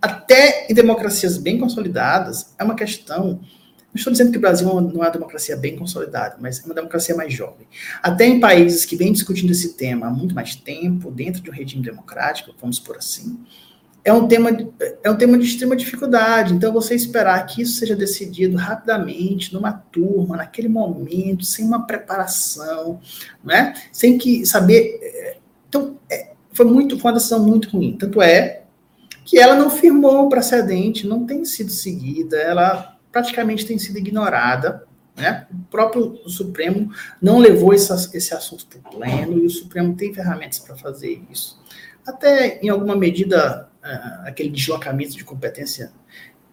[0.00, 3.40] até em democracias bem consolidadas, é uma questão.
[3.88, 6.74] Não estou dizendo que o Brasil não é uma democracia bem consolidada, mas é uma
[6.74, 7.66] democracia mais jovem.
[8.02, 11.52] Até em países que vêm discutindo esse tema há muito mais tempo, dentro de um
[11.52, 13.38] regime democrático, vamos por assim,
[14.04, 14.50] é um tema,
[15.02, 16.54] é um tema de extrema dificuldade.
[16.54, 23.00] Então, você esperar que isso seja decidido rapidamente, numa turma, naquele momento, sem uma preparação,
[23.44, 23.74] né?
[23.92, 24.98] sem que saber.
[25.02, 25.36] É,
[25.68, 27.96] então, é, foi muito, foi uma decisão muito ruim.
[27.98, 28.62] Tanto é
[29.24, 34.86] que ela não firmou o precedente, não tem sido seguida, ela praticamente tem sido ignorada.
[35.16, 35.46] Né?
[35.52, 40.14] O próprio Supremo não levou esse, esse assunto para o pleno e o Supremo tem
[40.14, 41.60] ferramentas para fazer isso.
[42.06, 45.90] Até, em alguma medida, uh, aquele deslocamento de competência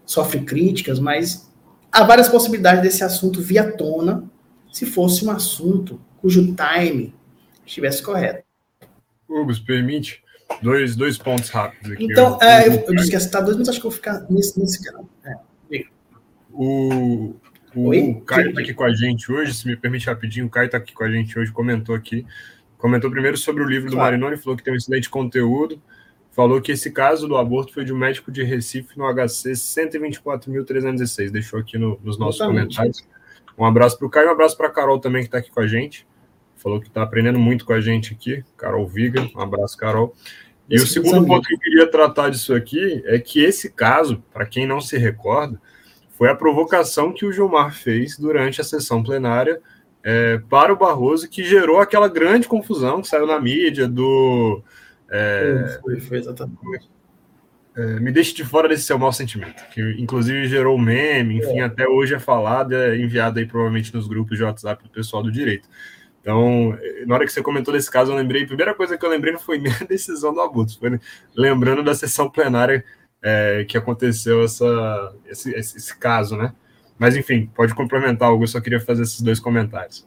[0.06, 1.52] sofre críticas, mas
[1.92, 4.24] há várias possibilidades desse assunto vir à tona
[4.72, 7.14] se fosse um assunto cujo time
[7.66, 8.44] estivesse correto.
[9.30, 10.24] Hugo, permite
[10.62, 12.04] dois, dois pontos rápidos aqui.
[12.04, 14.26] Então, é, eu, eu disse que ia citar dois, mas acho que eu vou ficar
[14.30, 15.08] nesse, nesse canal.
[16.56, 17.36] É, o,
[17.76, 18.22] O Oi?
[18.26, 20.94] Caio está aqui com a gente hoje, se me permite rapidinho, o Caio está aqui
[20.94, 22.26] com a gente hoje, comentou aqui.
[22.78, 24.18] Comentou primeiro sobre o livro do claro.
[24.18, 25.82] Marinoni, falou que tem um excelente conteúdo.
[26.32, 31.32] Falou que esse caso do aborto foi de um médico de Recife no HC 124.316.
[31.32, 32.76] Deixou aqui no, nos nossos Exatamente.
[32.76, 33.08] comentários.
[33.58, 35.62] Um abraço para o Caio, um abraço para a Carol também, que está aqui com
[35.62, 36.06] a gente.
[36.58, 38.44] Falou que está aprendendo muito com a gente aqui.
[38.58, 40.14] Carol Viga, um abraço, Carol.
[40.70, 44.46] E o segundo ponto que eu queria tratar disso aqui é que esse caso, para
[44.46, 45.62] quem não se recorda,
[46.18, 49.62] foi a provocação que o Gilmar fez durante a sessão plenária
[50.04, 54.62] é, para o Barroso, que gerou aquela grande confusão que saiu na mídia do.
[55.10, 56.90] É, foi, foi exatamente.
[57.76, 61.64] É, me deixe de fora desse seu mau sentimento, que inclusive gerou meme, enfim, é.
[61.64, 65.30] até hoje é falado, é enviado aí provavelmente nos grupos de WhatsApp do pessoal do
[65.30, 65.68] direito.
[66.22, 69.10] Então, na hora que você comentou desse caso, eu lembrei, a primeira coisa que eu
[69.10, 70.98] lembrei não foi nem a decisão do aborto, foi
[71.36, 72.86] lembrando da sessão plenária
[73.28, 76.54] é, que aconteceu essa, esse, esse, caso, né?
[76.96, 80.06] Mas, enfim, pode complementar algo, eu só queria fazer esses dois comentários.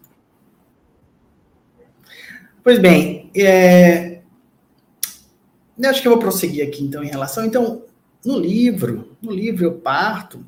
[2.63, 4.21] Pois bem, é...
[5.77, 7.45] eu acho que eu vou prosseguir aqui, então, em relação...
[7.45, 7.83] Então,
[8.25, 10.47] no livro, no livro eu parto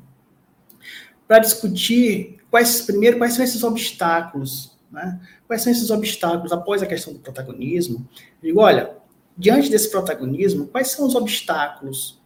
[1.27, 5.19] para discutir quais, primeiro, quais são esses obstáculos, né?
[5.45, 8.07] Quais são esses obstáculos após a questão do protagonismo?
[8.41, 8.95] Eu digo, olha,
[9.37, 12.20] diante desse protagonismo, quais são os obstáculos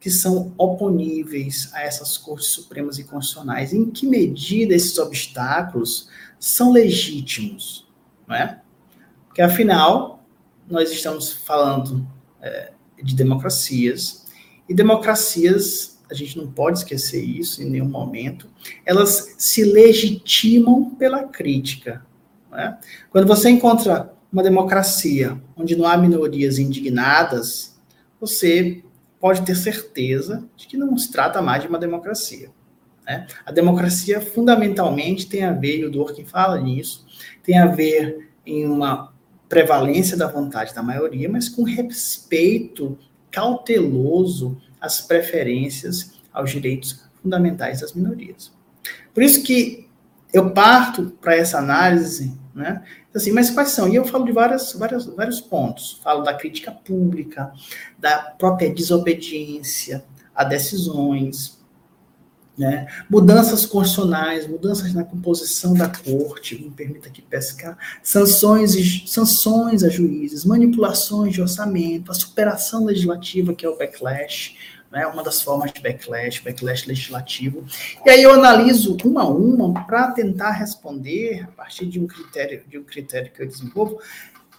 [0.00, 3.74] que são oponíveis a essas cortes supremas e constitucionais?
[3.74, 6.08] Em que medida esses obstáculos
[6.38, 7.86] são legítimos?
[8.26, 8.60] Não é?
[9.26, 10.24] Porque, afinal,
[10.68, 12.06] nós estamos falando
[12.40, 14.24] é, de democracias,
[14.68, 18.48] e democracias, a gente não pode esquecer isso em nenhum momento,
[18.86, 22.06] elas se legitimam pela crítica.
[22.52, 22.74] É?
[23.10, 27.76] Quando você encontra uma democracia onde não há minorias indignadas,
[28.20, 28.82] você
[29.20, 32.50] pode ter certeza de que não se trata mais de uma democracia.
[33.06, 33.26] Né?
[33.44, 37.06] A democracia fundamentalmente tem a ver, e o Dworkin fala nisso,
[37.42, 39.12] tem a ver em uma
[39.48, 42.98] prevalência da vontade da maioria, mas com respeito
[43.30, 48.52] cauteloso às preferências, aos direitos fundamentais das minorias.
[49.12, 49.88] Por isso que
[50.32, 52.82] eu parto para essa análise né?
[53.14, 53.88] Assim, mas quais são?
[53.88, 56.00] E eu falo de várias, várias, vários pontos.
[56.02, 57.52] Falo da crítica pública,
[57.98, 61.60] da própria desobediência a decisões,
[62.56, 62.86] né?
[63.08, 70.44] mudanças constitucionais, mudanças na composição da corte, me permita aqui pescar, sanções, sanções a juízes,
[70.44, 74.56] manipulações de orçamento, a superação legislativa, que é o backlash,
[74.90, 77.64] né, uma das formas de backlash, backlash legislativo.
[78.04, 82.64] E aí eu analiso uma a uma para tentar responder, a partir de um critério,
[82.68, 84.00] de um critério que eu desenvolvo,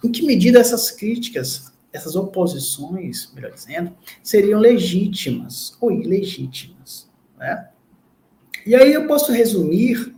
[0.04, 7.10] em que medida essas críticas, essas oposições, melhor dizendo, seriam legítimas ou ilegítimas.
[7.38, 7.67] Né?
[8.65, 10.15] E aí eu posso resumir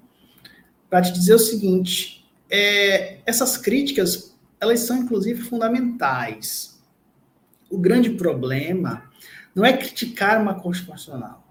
[0.89, 6.80] para te dizer o seguinte: é, essas críticas elas são inclusive fundamentais.
[7.69, 9.12] O grande problema
[9.53, 11.43] não é criticar uma Corte Constitucional,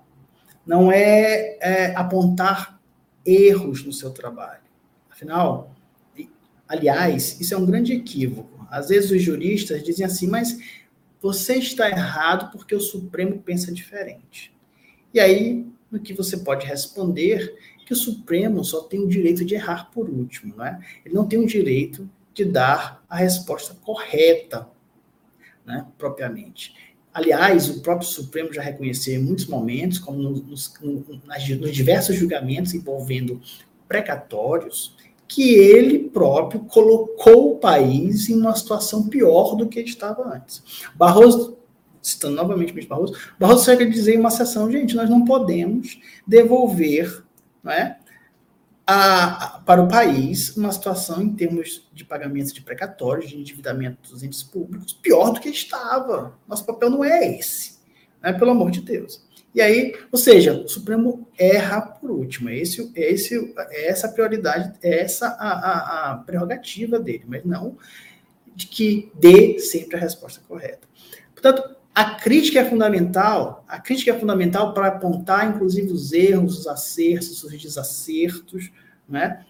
[0.66, 2.80] não é, é apontar
[3.24, 4.62] erros no seu trabalho.
[5.10, 5.74] Afinal,
[6.66, 8.66] aliás, isso é um grande equívoco.
[8.70, 10.58] Às vezes os juristas dizem assim, mas
[11.20, 14.52] você está errado porque o Supremo pensa diferente.
[15.14, 19.54] E aí, o que você pode responder que o Supremo só tem o direito de
[19.54, 20.80] errar por último, não é?
[21.04, 24.68] Ele não tem o direito de dar a resposta correta,
[25.64, 26.74] né, propriamente.
[27.12, 33.40] Aliás, o próprio Supremo já reconheceu em muitos momentos, como nos, nos diversos julgamentos envolvendo
[33.86, 34.96] precatórios,
[35.28, 40.62] que ele próprio colocou o país em uma situação pior do que estava antes.
[40.94, 41.56] Barroso,
[42.02, 45.98] citando novamente o Barroso, Barroso chega a dizer em uma sessão, gente, nós não podemos
[46.26, 47.24] devolver
[47.62, 47.96] não é,
[48.86, 54.22] a, para o país uma situação em termos de pagamentos de precatórios, de endividamento dos
[54.22, 56.36] entes públicos, pior do que estava.
[56.48, 57.78] Nosso papel não é esse,
[58.20, 58.32] né?
[58.32, 59.24] pelo amor de Deus.
[59.54, 62.48] E aí, ou seja, o Supremo erra por último.
[62.48, 67.76] É esse, é esse, é essa prioridade, essa a, a, a prerrogativa dele, mas não
[68.54, 70.86] de que dê sempre a resposta correta.
[71.34, 76.66] Portanto, a crítica é fundamental, a crítica é fundamental para apontar, inclusive, os erros, os
[76.66, 78.70] acertos, os desacertos,
[79.08, 79.44] né?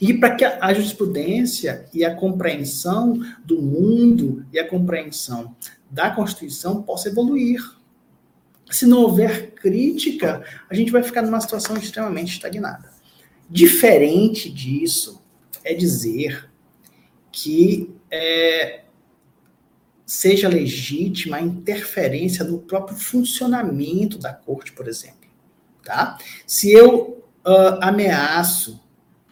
[0.00, 5.54] E para que a jurisprudência e a compreensão do mundo e a compreensão
[5.90, 7.60] da Constituição possa evoluir.
[8.70, 12.90] Se não houver crítica, a gente vai ficar numa situação extremamente estagnada.
[13.50, 15.22] Diferente disso
[15.64, 16.48] é dizer
[17.32, 18.84] que é,
[20.08, 25.28] seja legítima a interferência no próprio funcionamento da corte, por exemplo.
[25.84, 26.16] Tá?
[26.46, 28.82] Se eu uh, ameaço,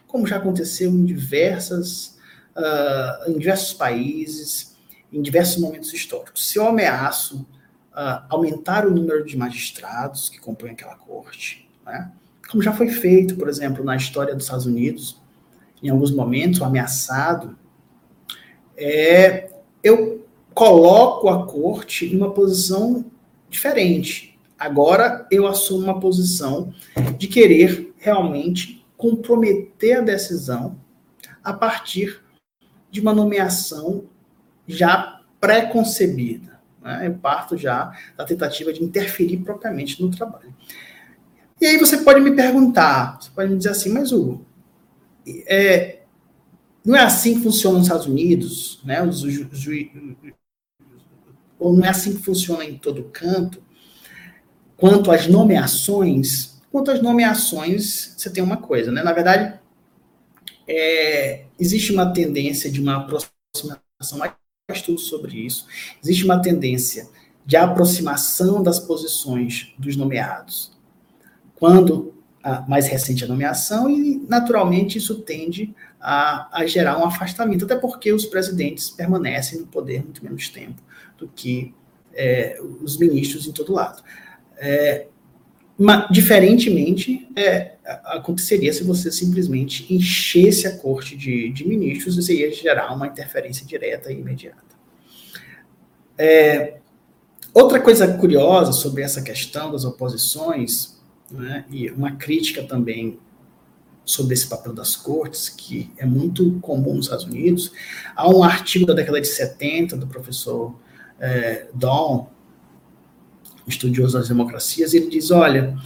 [0.07, 2.19] como já aconteceu em diversas,
[2.55, 4.77] uh, em diversos países,
[5.11, 6.47] em diversos momentos históricos.
[6.47, 7.47] Se eu ameaço
[7.93, 12.13] uh, aumentar o número de magistrados que compõem aquela corte, né?
[12.51, 15.23] como já foi feito, por exemplo, na história dos Estados Unidos,
[15.83, 17.59] em alguns momentos, o ameaçado,
[18.77, 19.49] é,
[19.83, 20.26] eu
[20.57, 23.05] coloco a corte em uma posição
[23.51, 24.39] diferente.
[24.59, 26.73] Agora eu assumo uma posição
[27.19, 30.81] de querer realmente comprometer a decisão
[31.45, 32.23] a partir
[32.91, 34.05] de uma nomeação
[34.67, 36.59] já pré-concebida.
[36.83, 37.09] Né?
[37.09, 40.55] Eu parto já da tentativa de interferir propriamente no trabalho.
[41.61, 44.47] E aí você pode me perguntar, você pode me dizer assim, mas Hugo,
[45.47, 46.01] é,
[46.83, 49.03] não é assim que funciona nos Estados Unidos, né?
[49.03, 49.73] Os, ju, ju,
[51.59, 53.63] ou não é assim que funciona em todo canto?
[54.77, 59.03] Quanto às nomeações, quanto às nomeações, você tem uma coisa, né?
[59.03, 59.59] Na verdade,
[60.69, 64.33] é, existe uma tendência de uma aproximação, mais
[64.71, 65.67] estudo sobre isso,
[66.03, 67.09] existe uma tendência
[67.47, 70.73] de aproximação das posições dos nomeados.
[71.55, 77.65] Quando a mais recente a nomeação, e naturalmente isso tende a, a gerar um afastamento,
[77.65, 80.81] até porque os presidentes permanecem no poder muito menos tempo
[81.19, 81.75] do que
[82.15, 84.03] é, os ministros em todo lado.
[84.57, 85.07] É,
[85.79, 92.51] mas, diferentemente, é, aconteceria se você simplesmente enchesse a corte de, de ministros, isso ia
[92.53, 94.65] gerar uma interferência direta e imediata.
[96.17, 96.79] É,
[97.53, 100.97] outra coisa curiosa sobre essa questão das oposições,
[101.31, 103.19] né, e uma crítica também
[104.05, 107.73] sobre esse papel das cortes, que é muito comum nos Estados Unidos,
[108.15, 110.75] há um artigo da década de 70 do professor
[111.21, 111.69] é,
[113.67, 115.77] estudioso das democracias, ele diz, olha,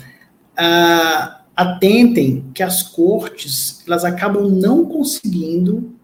[0.57, 5.95] ah, atentem que as cortes, elas acabam não conseguindo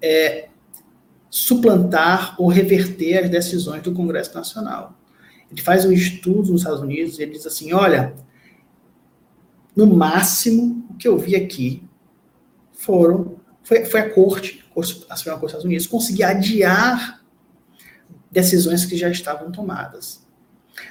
[0.00, 0.48] é,
[1.30, 4.98] suplantar ou reverter as decisões do Congresso Nacional.
[5.50, 8.14] Ele faz um estudo nos Estados Unidos e ele diz assim, olha,
[9.74, 11.82] no máximo, o que eu vi aqui
[12.72, 14.64] foram, foi, foi a corte,
[15.08, 17.23] a Suprema Corte dos Estados Unidos, conseguir adiar
[18.34, 20.20] decisões que já estavam tomadas.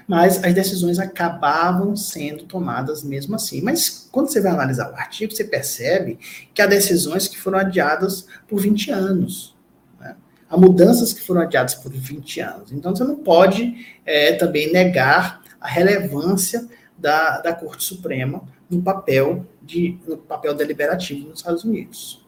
[0.07, 3.61] Mas as decisões acabavam sendo tomadas mesmo assim.
[3.61, 6.17] Mas quando você vai analisar o artigo, você percebe
[6.53, 9.53] que há decisões que foram adiadas por 20 anos.
[9.99, 10.15] Né?
[10.49, 12.71] Há mudanças que foram adiadas por 20 anos.
[12.71, 16.65] Então você não pode é, também negar a relevância
[16.97, 22.23] da, da Corte Suprema no papel, de, no papel deliberativo nos Estados Unidos.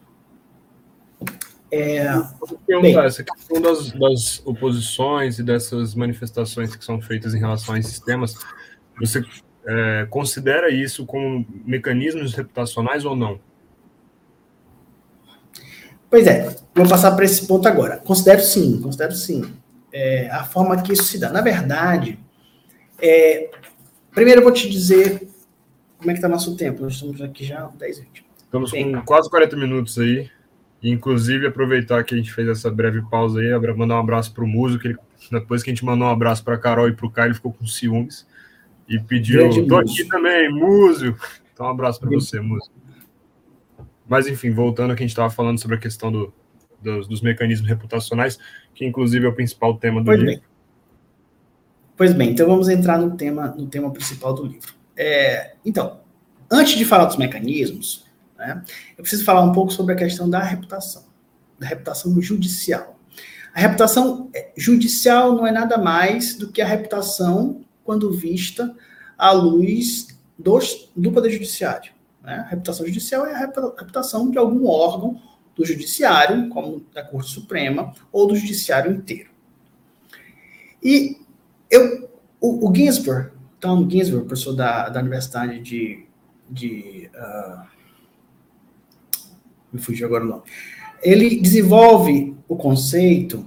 [1.70, 7.34] É, Vou perguntar, bem, essa questão das, das, oposições e dessas manifestações que são feitas
[7.34, 8.36] em relação a esses temas,
[9.00, 9.22] você
[9.66, 13.40] é, considera isso como mecanismos reputacionais ou não?
[16.08, 17.96] Pois é, vou passar para esse ponto agora.
[17.98, 19.42] Considero sim, considero sim.
[19.92, 21.30] É, a forma que isso se dá.
[21.30, 22.18] Na verdade,
[23.00, 23.50] é,
[24.14, 25.28] primeiro eu vou te dizer
[25.98, 26.82] como é que está nosso tempo.
[26.82, 28.24] Nós estamos aqui já 10 20.
[28.44, 30.30] Estamos Bem, com quase 40 minutos aí.
[30.82, 34.46] Inclusive, aproveitar que a gente fez essa breve pausa aí, mandar um abraço para o
[34.46, 34.96] Muso, que ele,
[35.30, 37.34] depois que a gente mandou um abraço para a Carol e para o Caio, ele
[37.34, 38.26] ficou com ciúmes
[38.88, 41.16] e pediu: Tô aqui também, Muso.
[41.52, 42.70] Então, um abraço para você, Muso.
[44.08, 46.32] Mas, enfim, voltando ao que a gente estava falando sobre a questão do,
[46.80, 48.38] dos, dos, mecanismos reputacionais,
[48.74, 50.34] que inclusive é o principal tema do pois livro.
[50.34, 50.42] Bem.
[51.96, 54.74] Pois bem, então vamos entrar no tema, no tema principal do livro.
[54.96, 56.00] É, então,
[56.50, 58.05] antes de falar dos mecanismos,
[58.38, 58.62] né?
[58.96, 61.04] Eu preciso falar um pouco sobre a questão da reputação,
[61.58, 62.98] da reputação judicial.
[63.54, 68.74] A reputação é, judicial não é nada mais do que a reputação quando vista
[69.16, 70.08] à luz
[70.38, 71.92] dos, do Poder Judiciário.
[72.22, 72.34] Né?
[72.34, 75.20] A reputação judicial é a reputação de algum órgão
[75.54, 79.30] do Judiciário, como da Corte Suprema, ou do Judiciário inteiro.
[80.82, 81.16] E
[81.70, 86.04] eu, o, o Ginsburg, Tom Ginsburg, professor da, da Universidade de,
[86.50, 87.66] de uh,
[89.72, 90.42] me fugiu agora o nome.
[91.02, 93.44] Ele desenvolve o conceito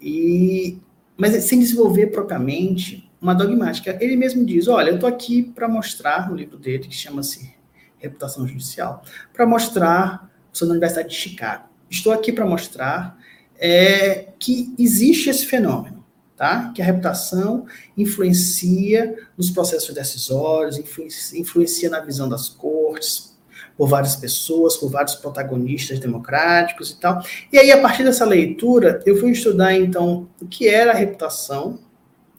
[0.00, 0.78] e
[1.16, 3.98] mas sem desenvolver propriamente uma dogmática.
[4.00, 7.52] Ele mesmo diz: olha, eu estou aqui para mostrar no livro dele, que chama-se
[7.98, 13.18] Reputação Judicial, para mostrar, sou na Universidade de Chicago, estou aqui para mostrar
[13.58, 16.04] é, que existe esse fenômeno,
[16.36, 16.72] tá?
[16.72, 23.36] que a reputação influencia nos processos decisórios, influencia, influencia na visão das cortes,
[23.78, 27.22] por várias pessoas, por vários protagonistas democráticos e tal.
[27.52, 31.78] E aí, a partir dessa leitura, eu fui estudar, então, o que era a reputação,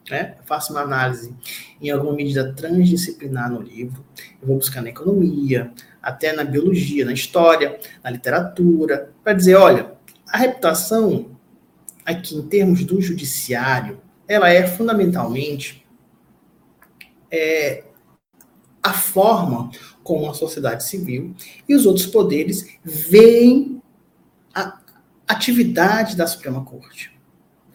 [0.09, 0.35] né?
[0.37, 1.33] Eu faço uma análise
[1.81, 4.03] em alguma medida transdisciplinar no livro,
[4.41, 5.71] eu vou buscar na economia,
[6.01, 9.93] até na biologia, na história, na literatura, para dizer, olha,
[10.27, 11.37] a reputação
[12.05, 15.85] aqui em termos do judiciário, ela é fundamentalmente
[17.31, 17.83] é,
[18.81, 19.69] a forma
[20.09, 21.35] como a sociedade civil
[21.67, 23.79] e os outros poderes veem
[24.55, 24.79] a
[25.27, 27.11] atividade da Suprema Corte.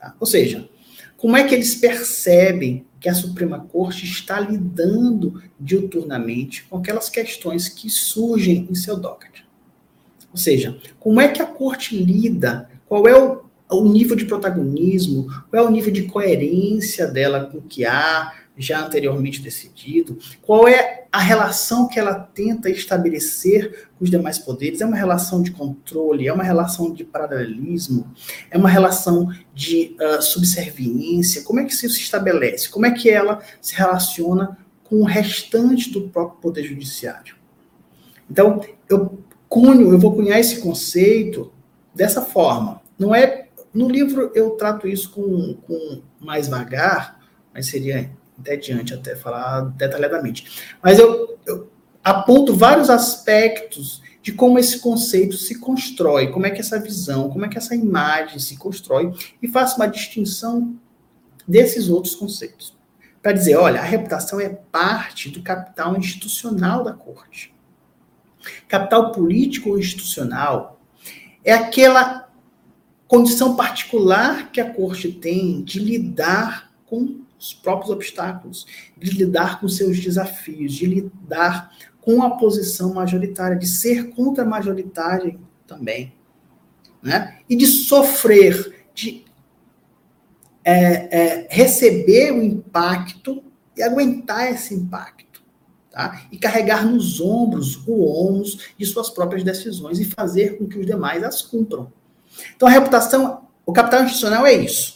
[0.01, 0.17] Tá?
[0.19, 0.69] Ou seja,
[1.17, 7.69] como é que eles percebem que a Suprema Corte está lidando diuturnamente com aquelas questões
[7.69, 9.45] que surgem em seu docket?
[10.33, 12.69] Ou seja, como é que a Corte lida?
[12.89, 15.29] Qual é o, o nível de protagonismo?
[15.49, 20.19] Qual é o nível de coerência dela com o que há já anteriormente decidido?
[20.43, 24.81] Qual é a relação que ela tenta estabelecer com os demais poderes?
[24.81, 26.29] É uma relação de controle?
[26.29, 28.13] É uma relação de paralelismo?
[28.51, 31.43] É uma relação de uh, subserviência?
[31.43, 32.69] Como é que isso se estabelece?
[32.69, 37.37] Como é que ela se relaciona com o restante do próprio poder judiciário?
[38.31, 41.53] Então, eu cunho, eu vou cunhar esse conceito
[41.95, 42.81] dessa forma.
[42.99, 43.45] Não é
[43.75, 47.21] no livro eu trato isso com, com mais vagar,
[47.53, 50.77] mas seria até diante até falar detalhadamente.
[50.83, 51.71] Mas eu, eu
[52.03, 57.45] aponto vários aspectos de como esse conceito se constrói, como é que essa visão, como
[57.45, 59.13] é que essa imagem se constrói,
[59.43, 60.75] e faço uma distinção
[61.47, 62.75] desses outros conceitos.
[63.23, 67.55] Para dizer, olha, a reputação é parte do capital institucional da corte.
[68.69, 70.81] Capital político ou institucional
[71.45, 72.31] é aquela
[73.07, 78.67] condição particular que a corte tem de lidar com os próprios obstáculos,
[78.97, 81.71] de lidar com seus desafios, de lidar
[82.01, 86.15] com a posição majoritária, de ser contra-majoritária também,
[87.03, 87.39] né?
[87.49, 89.25] E de sofrer, de
[90.65, 93.45] é, é, receber o impacto
[93.77, 95.43] e aguentar esse impacto,
[95.91, 96.27] tá?
[96.33, 100.87] E carregar nos ombros o ônus de suas próprias decisões e fazer com que os
[100.87, 101.93] demais as cumpram.
[102.57, 104.94] Então, a reputação, o capital institucional é isso.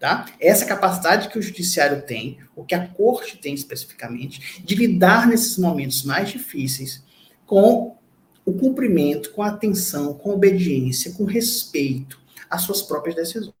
[0.00, 0.24] Tá?
[0.40, 5.58] Essa capacidade que o judiciário tem, ou que a corte tem especificamente, de lidar nesses
[5.58, 7.04] momentos mais difíceis
[7.44, 7.98] com
[8.42, 13.54] o cumprimento, com atenção, com obediência, com respeito às suas próprias decisões.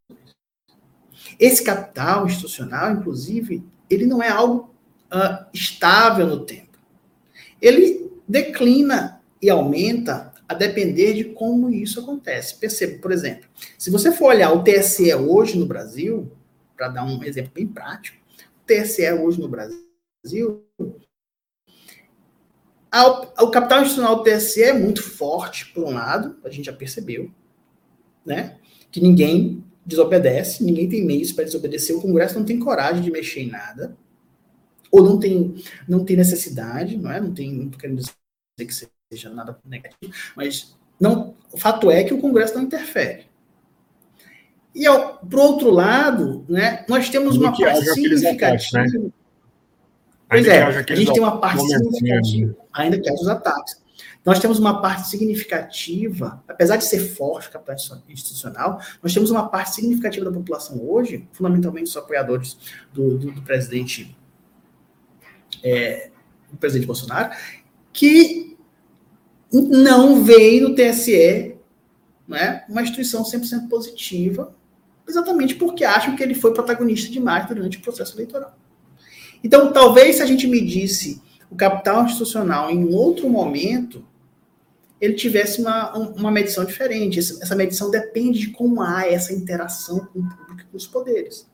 [1.38, 4.74] Esse capital institucional, inclusive, ele não é algo
[5.12, 6.78] uh, estável no tempo.
[7.60, 12.56] Ele declina e aumenta a depender de como isso acontece.
[12.56, 13.48] Perceba, por exemplo,
[13.78, 16.28] se você for olhar o TSE hoje no Brasil,
[16.76, 20.66] para dar um exemplo bem prático, o TSE hoje no Brasil,
[22.90, 26.72] a, o capital institucional do TSE é muito forte, por um lado, a gente já
[26.72, 27.30] percebeu,
[28.26, 28.58] né?
[28.90, 33.42] Que ninguém desobedece, ninguém tem meios para desobedecer, o Congresso não tem coragem de mexer
[33.42, 33.96] em nada,
[34.90, 35.54] ou não tem,
[35.88, 37.20] não tem necessidade, não é?
[37.20, 38.16] Não tem, não querendo dizer
[38.56, 38.90] que seja
[39.32, 43.26] nada negativo, mas não, o fato é que o Congresso não interfere.
[44.74, 48.80] E, ao, por outro lado, né, nós temos uma parte significativa.
[48.80, 49.10] Ataques, né?
[50.28, 53.80] Pois é, a gente tem uma parte significativa, ainda que haja os ataques.
[54.24, 59.48] Nós temos uma parte significativa, apesar de ser forte o capital institucional, nós temos uma
[59.48, 62.56] parte significativa da população hoje, fundamentalmente os apoiadores
[62.92, 64.16] do, do, do presidente
[65.64, 66.10] é,
[66.50, 67.34] do presidente Bolsonaro,
[67.92, 68.49] que
[69.52, 71.56] não veio no TSE
[72.28, 74.54] né, uma instituição 100% positiva,
[75.08, 78.56] exatamente porque acham que ele foi protagonista demais durante o processo eleitoral.
[79.42, 81.20] Então, talvez se a gente medisse
[81.50, 84.06] o capital institucional em outro momento,
[85.00, 87.18] ele tivesse uma, uma medição diferente.
[87.18, 91.50] Essa medição depende de como há essa interação com o público e com os poderes.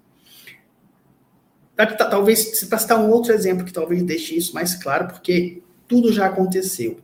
[2.11, 6.27] Talvez, para citar um outro exemplo que talvez deixe isso mais claro, porque tudo já
[6.27, 6.99] aconteceu.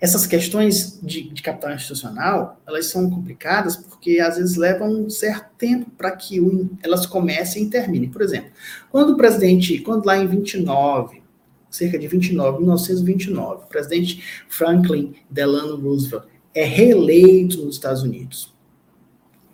[0.00, 5.50] Essas questões de, de, capital institucional, elas são complicadas porque às vezes levam um certo
[5.58, 6.40] tempo para que
[6.82, 8.08] elas comecem e terminem.
[8.08, 8.50] Por exemplo,
[8.90, 11.22] quando o presidente, quando lá em 29,
[11.70, 16.24] cerca de 29, 1929, o presidente Franklin Delano Roosevelt
[16.54, 18.54] é reeleito nos Estados Unidos,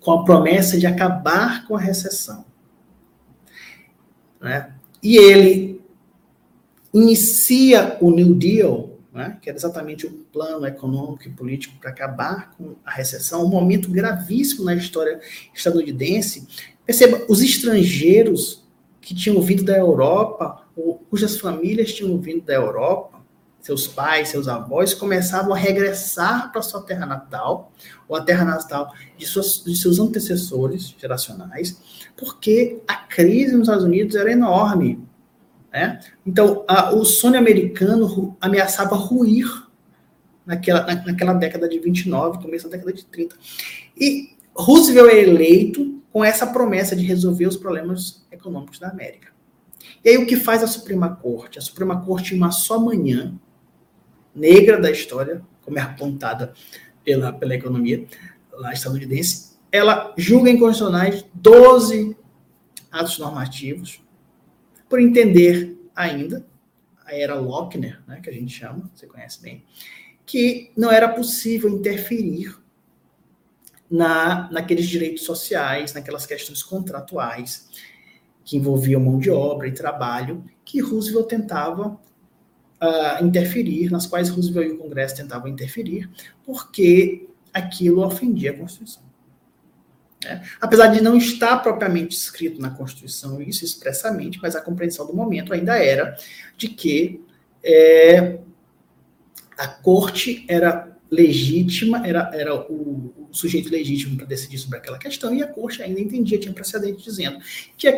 [0.00, 2.44] com a promessa de acabar com a recessão.
[4.40, 4.72] Né?
[5.02, 5.80] E ele
[6.94, 12.50] inicia o New Deal né, que era exatamente o plano econômico e político para acabar
[12.50, 15.18] com a recessão, um momento gravíssimo na história
[15.54, 16.46] estadunidense.
[16.84, 18.62] Perceba, os estrangeiros
[19.00, 23.16] que tinham vindo da Europa, ou cujas famílias tinham vindo da Europa,
[23.62, 27.72] seus pais, seus avós, começavam a regressar para sua terra natal,
[28.06, 31.80] ou a terra natal de, suas, de seus antecessores geracionais,
[32.14, 35.00] porque a crise nos Estados Unidos era enorme.
[35.72, 35.98] Né?
[36.26, 39.65] Então, a, o sonho americano ameaçava ruir
[40.46, 43.36] naquela, na, naquela década de 29, começo da década de 30.
[43.98, 49.28] E Roosevelt é eleito com essa promessa de resolver os problemas econômicos da América.
[50.04, 51.58] E aí o que faz a Suprema Corte?
[51.58, 53.38] A Suprema Corte, em uma só manhã,
[54.34, 56.54] negra da história, como é apontada
[57.04, 58.06] pela, pela economia
[58.52, 62.16] lá estadunidense, ela julga inconstitucionais 12
[62.90, 64.00] atos normativos,
[64.88, 66.46] por entender ainda,
[67.04, 69.64] a era Lochner, né, que a gente chama, você conhece bem,
[70.26, 72.58] que não era possível interferir
[73.88, 77.68] na, naqueles direitos sociais, naquelas questões contratuais
[78.44, 84.68] que envolviam mão de obra e trabalho, que Roosevelt tentava uh, interferir, nas quais Roosevelt
[84.68, 86.10] e o Congresso tentavam interferir,
[86.44, 89.06] porque aquilo ofendia a Constituição.
[90.24, 90.40] É.
[90.60, 95.52] Apesar de não estar propriamente escrito na Constituição isso expressamente, mas a compreensão do momento
[95.52, 96.16] ainda era
[96.56, 97.24] de que
[97.62, 98.38] é,
[99.58, 105.34] a corte era legítima, era, era o, o sujeito legítimo para decidir sobre aquela questão,
[105.34, 107.38] e a corte ainda entendia, tinha precedente dizendo
[107.76, 107.94] que a,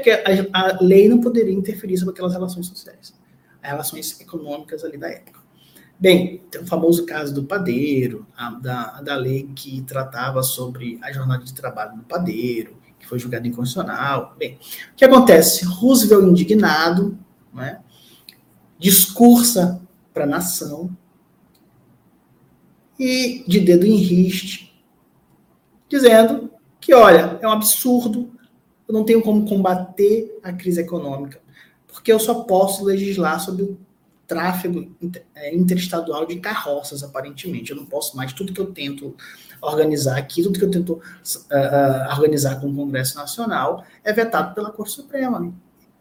[0.52, 3.14] a, lei não poderia interferir sobre aquelas relações sociais
[3.60, 5.40] relações econômicas ali da época.
[5.98, 11.12] Bem, tem o famoso caso do padeiro, a, da, da lei que tratava sobre a
[11.12, 14.34] jornada de trabalho do padeiro, que foi julgado inconstitucional.
[14.38, 14.58] Bem,
[14.92, 15.64] o que acontece?
[15.64, 17.18] Roosevelt, indignado,
[17.52, 17.80] né,
[18.78, 19.80] discursa
[20.14, 20.96] para a nação
[22.98, 24.74] e de dedo em riste,
[25.88, 28.30] dizendo que, olha, é um absurdo,
[28.86, 31.40] eu não tenho como combater a crise econômica
[31.98, 33.78] porque eu só posso legislar sobre o
[34.26, 34.94] tráfego
[35.34, 37.72] é, interestadual de carroças, aparentemente.
[37.72, 38.32] Eu não posso mais.
[38.32, 39.16] Tudo que eu tento
[39.60, 44.54] organizar aqui, tudo que eu tento uh, uh, organizar com o Congresso Nacional é vetado
[44.54, 45.52] pela Corte Suprema.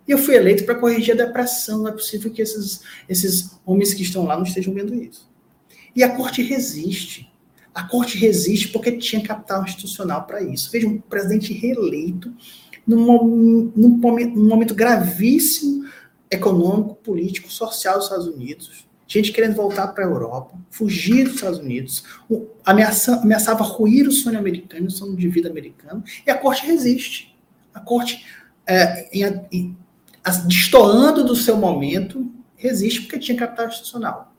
[0.07, 1.79] E eu fui eleito para corrigir a depressão.
[1.79, 5.27] Não é possível que esses, esses homens que estão lá não estejam vendo isso.
[5.97, 7.27] E a Corte resiste.
[7.73, 10.69] A Corte resiste porque tinha capital institucional para isso.
[10.71, 12.31] Veja, um presidente reeleito
[12.85, 15.89] num, num, num momento gravíssimo
[16.29, 21.57] econômico, político, social dos Estados Unidos, gente querendo voltar para a Europa, fugir dos Estados
[21.57, 22.03] Unidos,
[22.63, 27.35] ameaça, ameaçava ruir o sonho americano, o sonho de vida americano, e a corte resiste.
[27.73, 28.23] A corte,
[28.67, 29.77] é, em, em,
[30.45, 34.36] destoando do seu momento, resiste porque tinha capital institucional.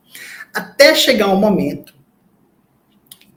[0.52, 1.98] Até chegar um momento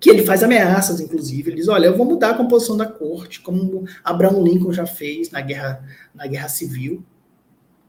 [0.02, 3.40] que ele faz ameaças, inclusive, ele diz, olha, eu vou mudar a composição da corte,
[3.40, 7.06] como Abraham Lincoln já fez na guerra, na guerra civil,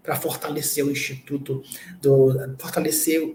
[0.03, 1.63] para fortalecer o instituto,
[2.03, 3.35] do, fortalecer,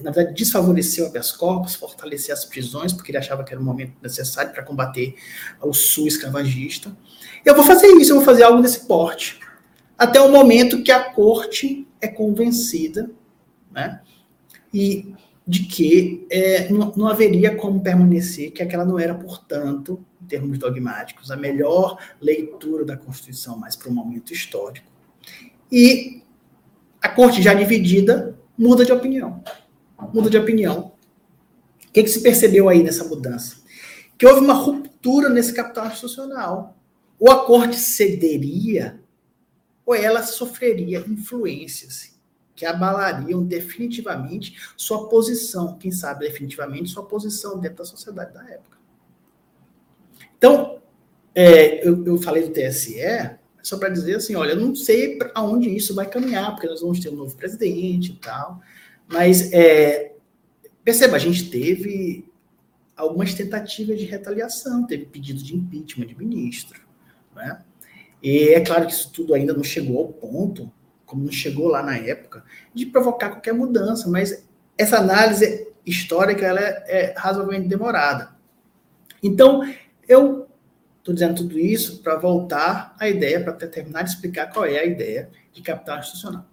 [0.00, 3.64] na verdade, desfavorecer o habeas corpus, fortalecer as prisões, porque ele achava que era um
[3.64, 5.14] momento necessário para combater
[5.60, 6.96] o sul escravagista.
[7.44, 9.40] Eu vou fazer isso, eu vou fazer algo desse porte,
[9.98, 13.10] até o momento que a corte é convencida,
[13.70, 14.00] né,
[14.72, 15.14] e
[15.46, 20.58] de que é, não, não, haveria como permanecer, que aquela não era, portanto, em termos
[20.58, 24.90] dogmáticos, a melhor leitura da Constituição, mas para um momento histórico.
[25.70, 26.22] E
[27.00, 29.42] a corte já dividida muda de opinião.
[30.12, 30.92] Muda de opinião.
[31.84, 33.58] O que, que se percebeu aí nessa mudança?
[34.18, 36.76] Que houve uma ruptura nesse capital institucional.
[37.18, 39.00] Ou a corte cederia,
[39.86, 42.15] ou ela sofreria influências
[42.56, 48.78] que abalariam definitivamente sua posição, quem sabe definitivamente sua posição dentro da sociedade da época.
[50.38, 50.80] Então,
[51.34, 52.96] é, eu, eu, falei do TSE
[53.62, 56.98] só para dizer assim, olha, eu não sei aonde isso vai caminhar, porque nós vamos
[56.98, 58.60] ter um novo presidente e tal,
[59.06, 60.14] mas é,
[60.82, 62.24] perceba, a gente teve
[62.96, 66.80] algumas tentativas de retaliação, teve pedido de impeachment de ministro,
[67.34, 67.62] né?
[68.22, 70.72] E é claro que isso tudo ainda não chegou ao ponto
[71.06, 72.44] como não chegou lá na época,
[72.74, 74.44] de provocar qualquer mudança, mas
[74.76, 78.34] essa análise histórica ela é, é razoavelmente demorada.
[79.22, 79.62] Então,
[80.06, 80.48] eu
[80.98, 84.84] estou dizendo tudo isso para voltar à ideia, para terminar de explicar qual é a
[84.84, 86.44] ideia de capital institucional.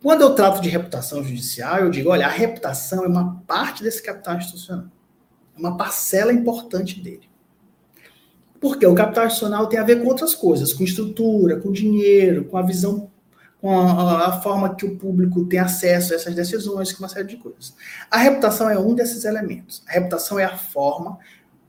[0.00, 4.02] Quando eu trato de reputação judicial, eu digo, olha, a reputação é uma parte desse
[4.02, 4.86] capital institucional,
[5.54, 7.29] é uma parcela importante dele.
[8.60, 12.58] Porque o capital institucional tem a ver com outras coisas, com estrutura, com dinheiro, com
[12.58, 13.10] a visão,
[13.60, 17.26] com a, a, forma que o público tem acesso a essas decisões, com uma série
[17.26, 17.74] de coisas.
[18.10, 19.82] A reputação é um desses elementos.
[19.88, 21.18] A reputação é a forma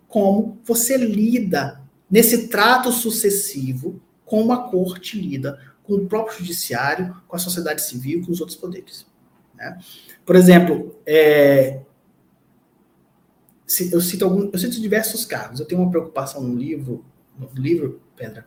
[0.07, 7.35] como você lida nesse trato sucessivo como a corte lida com o próprio judiciário, com
[7.35, 9.05] a sociedade civil, com os outros poderes.
[9.55, 9.77] Né?
[10.25, 11.81] Por exemplo, é,
[13.91, 15.59] eu cito algum, eu cito diversos casos.
[15.59, 17.05] Eu tenho uma preocupação no livro,
[17.37, 18.45] no livro Pedra,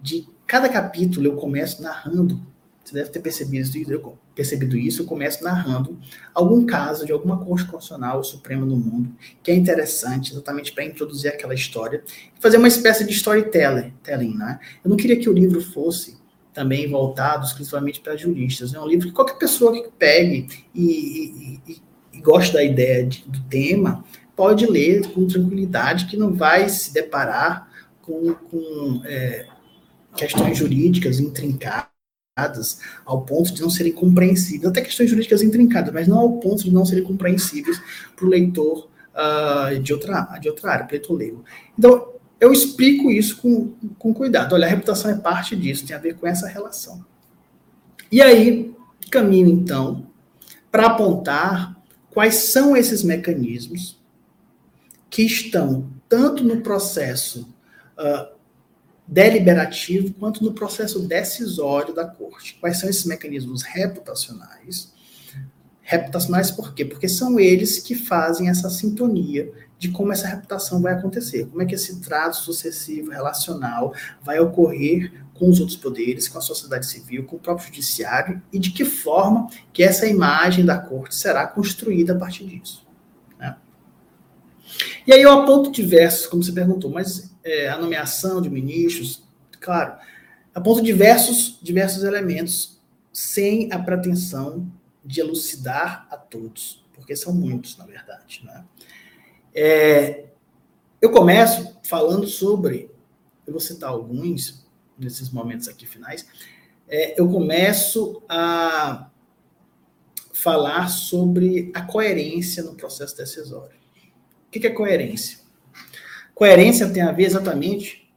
[0.00, 2.40] de cada capítulo eu começo narrando.
[2.84, 5.98] Você deve ter percebido isso, eu, percebido isso, eu começo narrando
[6.34, 9.10] algum caso de alguma corte constitucional suprema no mundo
[9.42, 12.04] que é interessante, exatamente para introduzir aquela história
[12.36, 14.60] e fazer uma espécie de storytelling, né?
[14.84, 16.18] Eu não queria que o livro fosse
[16.52, 18.74] também voltado exclusivamente para juristas.
[18.74, 23.04] É um livro que qualquer pessoa que pegue e, e, e, e goste da ideia
[23.04, 24.04] de, do tema
[24.36, 27.68] pode ler com tranquilidade, que não vai se deparar
[28.02, 29.46] com, com é,
[30.16, 31.90] questões jurídicas intrincadas
[33.04, 36.72] ao ponto de não serem compreensíveis, até questões jurídicas intrincadas, mas não ao ponto de
[36.72, 37.80] não serem compreensíveis
[38.16, 41.44] para o leitor uh, de, outra, de outra área, para o leitor leigo.
[41.78, 44.54] Então, eu explico isso com, com cuidado.
[44.54, 47.04] Olha, a reputação é parte disso, tem a ver com essa relação.
[48.10, 48.74] E aí,
[49.10, 50.06] caminho então
[50.70, 51.80] para apontar
[52.10, 54.02] quais são esses mecanismos
[55.14, 57.48] que estão tanto no processo
[57.96, 58.34] uh,
[59.06, 62.58] deliberativo quanto no processo decisório da corte.
[62.60, 64.92] Quais são esses mecanismos reputacionais?
[65.82, 66.84] Reputacionais por quê?
[66.84, 71.64] Porque são eles que fazem essa sintonia de como essa reputação vai acontecer, como é
[71.64, 77.24] que esse trato sucessivo relacional vai ocorrer com os outros poderes, com a sociedade civil,
[77.24, 82.14] com o próprio judiciário e de que forma que essa imagem da corte será construída
[82.14, 82.83] a partir disso.
[85.06, 89.22] E aí eu aponto diversos, como você perguntou, mas é, a nomeação de ministros,
[89.60, 89.98] claro,
[90.54, 92.80] aponto diversos, diversos elementos
[93.12, 94.66] sem a pretensão
[95.04, 98.42] de elucidar a todos, porque são muitos, na verdade.
[98.46, 98.64] Né?
[99.54, 100.24] É,
[101.02, 102.90] eu começo falando sobre,
[103.46, 104.66] eu vou citar alguns
[104.98, 106.26] nesses momentos aqui finais,
[106.88, 109.10] é, eu começo a
[110.32, 113.83] falar sobre a coerência no processo decisório
[114.54, 115.38] que, que é coerência?
[116.32, 118.08] Coerência tem a ver exatamente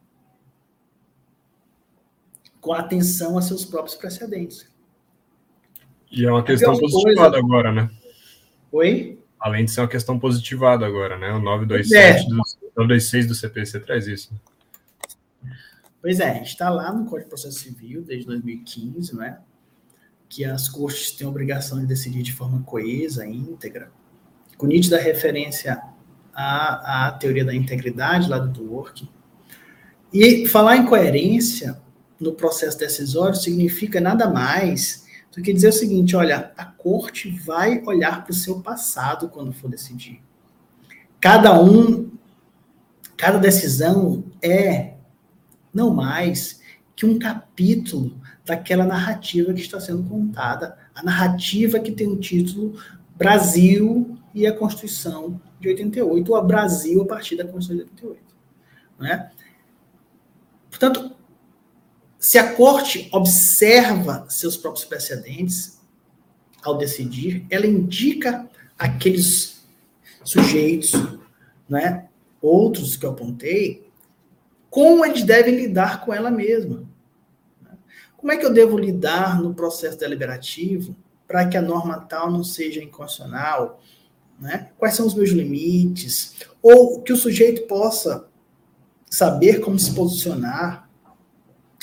[2.62, 4.70] com a atenção a seus próprios precedentes.
[6.12, 7.44] E é uma questão positivada coisas...
[7.44, 7.90] agora, né?
[8.72, 9.20] Oi?
[9.40, 11.34] Além de ser uma questão positivada agora, né?
[11.34, 12.30] O 927 é.
[12.30, 14.32] do, 926 do CPC traz isso.
[16.00, 19.40] Pois é, está lá no Código de Processo Civil desde 2015, né?
[20.30, 23.92] Que as cortes têm a obrigação de decidir de forma coesa, íntegra,
[24.56, 25.82] com nítida referência
[26.38, 29.10] a, a teoria da integridade lá do Dworkin.
[30.14, 31.82] E falar em coerência
[32.20, 37.82] no processo decisório significa nada mais do que dizer o seguinte: olha, a corte vai
[37.86, 40.22] olhar para o seu passado quando for decidir.
[41.20, 42.12] Cada um,
[43.18, 44.94] cada decisão é
[45.74, 46.62] não mais
[46.96, 52.80] que um capítulo daquela narrativa que está sendo contada, a narrativa que tem o título
[53.16, 58.22] Brasil e a Constituição de 88, o Brasil a partir da Constituição de 88.
[59.00, 59.32] Né?
[60.70, 61.16] Portanto,
[62.20, 65.80] se a corte observa seus próprios precedentes
[66.64, 69.66] ao decidir, ela indica aqueles
[70.24, 70.92] sujeitos,
[71.70, 72.08] né,
[72.42, 73.90] outros que eu apontei,
[74.70, 76.84] como eles devem lidar com ela mesma.
[78.18, 80.96] Como é que eu devo lidar no processo deliberativo
[81.28, 83.82] para que a norma tal não seja inconstitucional,
[84.40, 84.70] né?
[84.78, 86.36] Quais são os meus limites?
[86.62, 88.28] Ou que o sujeito possa
[89.10, 90.88] saber como se posicionar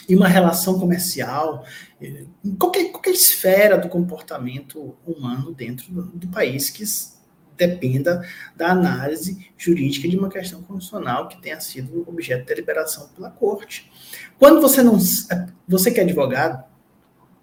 [0.08, 1.64] em uma relação comercial,
[2.00, 6.84] em qualquer, qualquer esfera do comportamento humano dentro do, país que
[7.56, 13.30] dependa da análise jurídica de uma questão constitucional que tenha sido objeto de deliberação pela
[13.30, 13.90] corte.
[14.38, 14.98] Quando você não,
[15.66, 16.64] você que é advogado,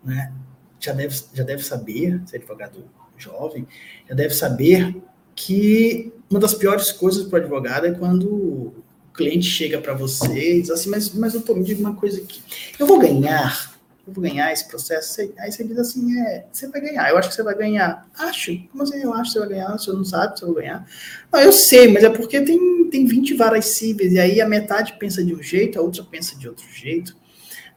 [0.03, 0.31] né,
[0.79, 2.85] já deve, já deve saber, se é advogado
[3.23, 3.67] jovem,
[4.07, 4.95] já deve saber
[5.35, 8.73] que uma das piores coisas para o advogado é quando o
[9.13, 12.41] cliente chega para você diz assim, mas, mas eu tô, me diga uma coisa aqui,
[12.79, 13.75] eu vou ganhar,
[14.07, 17.29] eu vou ganhar esse processo, aí você diz assim, é, você vai ganhar, eu acho
[17.29, 18.07] que você vai ganhar.
[18.17, 18.57] Acho?
[18.71, 19.71] Como assim eu acho que você vai ganhar?
[19.77, 20.87] Você não sabe se eu vou ganhar?
[21.31, 24.95] Não, eu sei, mas é porque tem, tem 20 varas cíveis, e aí a metade
[24.97, 27.15] pensa de um jeito, a outra pensa de outro jeito.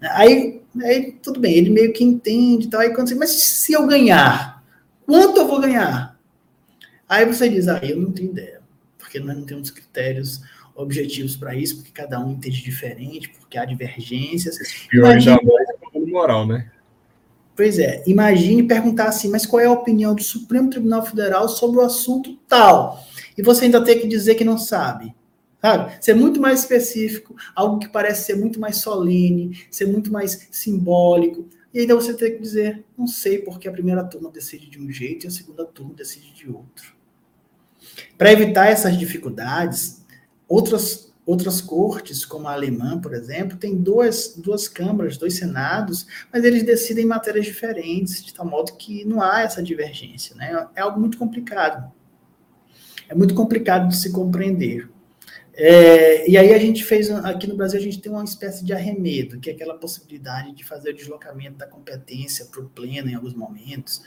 [0.00, 3.72] Aí, aí tudo bem, ele meio que entende e tal, aí quando você, mas se
[3.72, 4.53] eu ganhar,
[5.06, 6.18] Quanto eu vou ganhar?
[7.08, 8.60] Aí você diz, ah, eu não tenho ideia,
[8.98, 10.40] porque nós não temos critérios
[10.74, 14.58] objetivos para isso, porque cada um entende diferente, porque há divergências.
[14.88, 16.70] Pior ainda mais é moral, né?
[17.56, 21.78] Pois é, imagine perguntar assim, mas qual é a opinião do Supremo Tribunal Federal sobre
[21.78, 23.00] o assunto tal?
[23.38, 25.14] E você ainda tem que dizer que não sabe.
[25.60, 26.04] Sabe?
[26.04, 31.48] Ser muito mais específico, algo que parece ser muito mais solene, ser muito mais simbólico.
[31.74, 34.88] E ainda você tem que dizer, não sei porque a primeira turma decide de um
[34.88, 36.94] jeito e a segunda turma decide de outro.
[38.16, 40.04] Para evitar essas dificuldades,
[40.46, 46.44] outras, outras cortes, como a alemã, por exemplo, tem duas, duas câmaras, dois senados, mas
[46.44, 50.36] eles decidem matérias diferentes, de tal modo que não há essa divergência.
[50.36, 50.68] Né?
[50.76, 51.92] É algo muito complicado.
[53.08, 54.88] É muito complicado de se compreender.
[55.56, 58.72] É, e aí a gente fez, aqui no Brasil, a gente tem uma espécie de
[58.72, 63.14] arremedo, que é aquela possibilidade de fazer o deslocamento da competência para o pleno em
[63.14, 64.02] alguns momentos,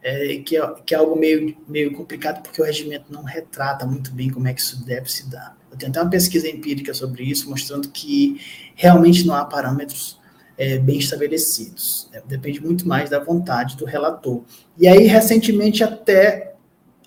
[0.00, 4.12] é, que, é, que é algo meio, meio complicado, porque o regimento não retrata muito
[4.12, 5.56] bem como é que isso deve se dar.
[5.70, 8.40] Eu tenho até uma pesquisa empírica sobre isso, mostrando que
[8.76, 10.20] realmente não há parâmetros
[10.56, 12.08] é, bem estabelecidos.
[12.12, 14.44] É, depende muito mais da vontade do relator.
[14.78, 16.53] E aí, recentemente, até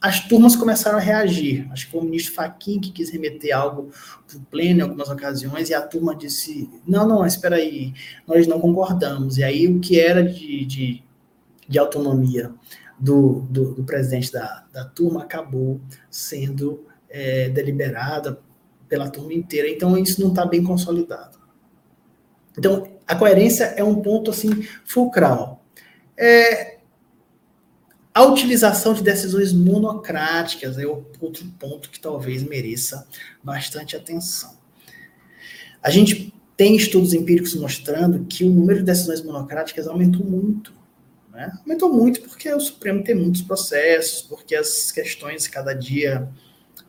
[0.01, 1.67] as turmas começaram a reagir.
[1.71, 3.89] Acho que foi o ministro Fachin que quis remeter algo
[4.27, 7.93] para o pleno em algumas ocasiões, e a turma disse: não, não, espera aí,
[8.27, 9.37] nós não concordamos.
[9.37, 11.03] E aí o que era de, de,
[11.67, 12.51] de autonomia
[12.99, 15.79] do, do, do, presidente da, da turma acabou
[16.09, 18.39] sendo é, deliberada
[18.87, 19.69] pela turma inteira.
[19.69, 21.37] Então isso não está bem consolidado.
[22.57, 25.63] Então a coerência é um ponto assim fulcral.
[26.15, 26.76] É,
[28.17, 33.07] a utilização de decisões monocráticas é outro ponto que talvez mereça
[33.43, 34.57] bastante atenção.
[35.83, 40.73] A gente tem estudos empíricos mostrando que o número de decisões monocráticas aumentou muito.
[41.31, 41.55] Né?
[41.59, 46.27] Aumentou muito porque o Supremo tem muitos processos, porque as questões cada dia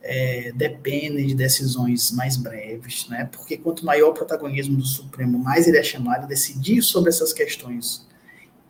[0.01, 3.29] é, dependem de decisões mais breves, né?
[3.31, 7.35] porque quanto maior o protagonismo do Supremo, mais ele é chamado a decidir sobre essas
[7.35, 8.09] questões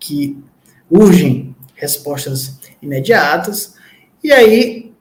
[0.00, 0.36] que
[0.90, 3.76] urgem respostas imediatas.
[4.22, 4.92] E aí,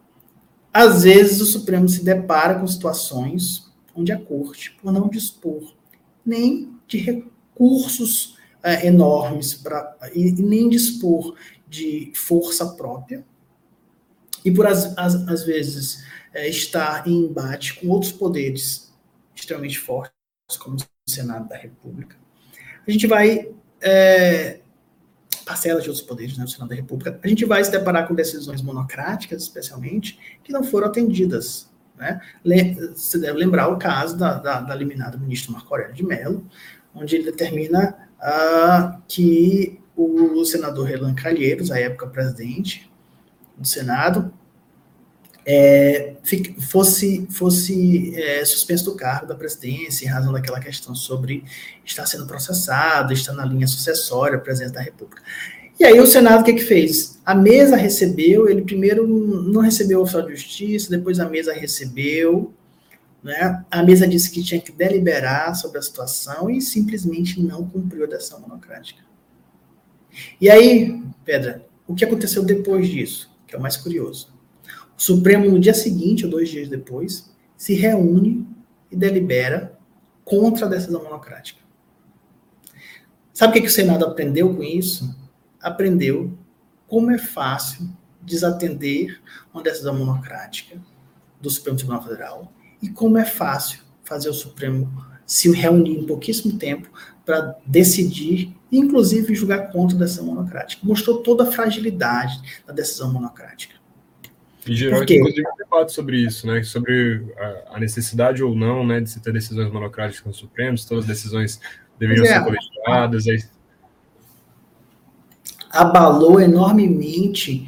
[0.71, 5.75] às vezes, o Supremo se depara com situações onde a corte, por não dispor
[6.23, 11.35] nem de recursos é, enormes para e, e, nem dispor
[11.67, 13.25] de força própria,
[14.45, 16.03] e por às, vezes
[16.33, 18.93] é, estar em embate com outros poderes
[19.35, 20.13] extremamente fortes,
[20.59, 22.15] como o Senado da República,
[22.87, 23.49] a gente vai
[23.81, 24.59] é,
[25.47, 28.13] parcelas de outros poderes, né, do Senado da República, a gente vai se deparar com
[28.13, 31.71] decisões monocráticas, especialmente, que não foram atendidas.
[31.97, 32.19] Né?
[32.93, 36.45] Você deve lembrar o caso da, da, da liminar do ministro Marco Aurélio de Mello,
[36.93, 42.91] onde ele determina uh, que o senador Relan Calheiros, à época presidente
[43.57, 44.31] do Senado,
[45.49, 46.13] é,
[46.69, 51.41] fosse, fosse é, suspenso do cargo da presidência em razão daquela questão sobre
[51.85, 55.23] estar sendo processado, estar na linha sucessória, presidente da República.
[55.79, 57.21] E aí o Senado o que, que fez?
[57.25, 62.53] A mesa recebeu, ele primeiro não recebeu o oficial de justiça, depois a mesa recebeu,
[63.23, 63.63] né?
[63.71, 68.07] a mesa disse que tinha que deliberar sobre a situação e simplesmente não cumpriu a
[68.07, 69.01] decisão monocrática.
[70.41, 73.31] E aí, Pedra, o que aconteceu depois disso?
[73.47, 74.36] Que é o mais curioso
[74.97, 78.47] o Supremo, no dia seguinte, ou dois dias depois, se reúne
[78.91, 79.77] e delibera
[80.25, 81.61] contra a decisão monocrática.
[83.31, 85.15] Sabe o que, que o Senado aprendeu com isso?
[85.61, 86.35] Aprendeu
[86.87, 87.87] como é fácil
[88.21, 89.21] desatender
[89.53, 90.81] uma decisão monocrática
[91.39, 94.91] do Supremo Tribunal Federal e como é fácil fazer o Supremo
[95.25, 96.89] se reunir em pouquíssimo tempo
[97.23, 100.85] para decidir, inclusive julgar contra a decisão monocrática.
[100.85, 103.76] Mostrou toda a fragilidade da decisão monocrática.
[104.67, 106.63] E gerou, inclusive, um debate sobre isso, né?
[106.63, 107.25] Sobre
[107.69, 111.07] a, necessidade ou não, né, de se ter decisões monocráticas no Supremo, se todas as
[111.07, 111.59] decisões
[111.97, 112.29] deveriam é.
[112.29, 113.27] ser colegiadas.
[113.27, 113.43] Aí...
[115.69, 117.67] Abalou enormemente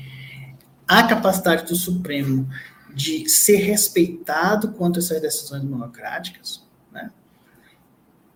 [0.87, 2.49] a capacidade do Supremo
[2.93, 7.11] de ser respeitado quanto a essas decisões monocráticas, né?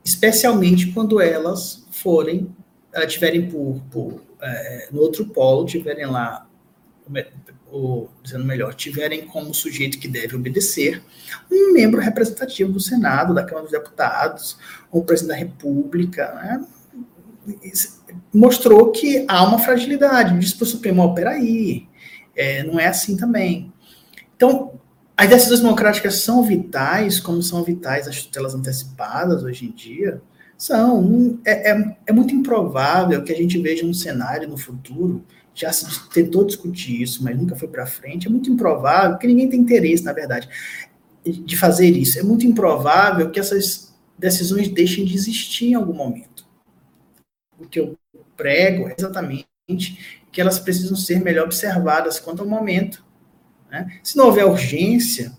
[0.06, 2.56] especialmente quando elas forem,
[2.96, 4.22] uh, tiverem por, por uh,
[4.92, 6.48] no outro polo, tiverem lá
[7.74, 11.02] ou dizendo melhor, tiverem como sujeito que deve obedecer
[11.52, 14.60] um membro representativo do Senado, da Câmara dos Deputados,
[14.92, 16.66] ou presidente da República, né?
[18.32, 20.38] mostrou que há uma fragilidade.
[20.38, 21.88] Diz para o Supremo, oh, peraí,
[22.36, 23.74] é, não é assim também.
[24.36, 24.80] Então,
[25.18, 30.22] as decisões democráticas são vitais, como são vitais as tutelas antecipadas hoje em dia,
[30.56, 31.40] são.
[31.44, 36.10] É, é, é muito improvável que a gente veja um cenário no futuro já se
[36.10, 38.28] tentou discutir isso, mas nunca foi para frente.
[38.28, 40.50] É muito improvável, porque ninguém tem interesse, na verdade,
[41.24, 42.20] de fazer isso.
[42.20, 46.48] É muito improvável que essas decisões deixem de existir em algum momento.
[47.60, 47.98] O que eu
[48.36, 49.48] prego é exatamente
[50.32, 53.06] que elas precisam ser melhor observadas quanto ao momento.
[53.70, 54.00] Né?
[54.04, 55.38] Se não houver urgência,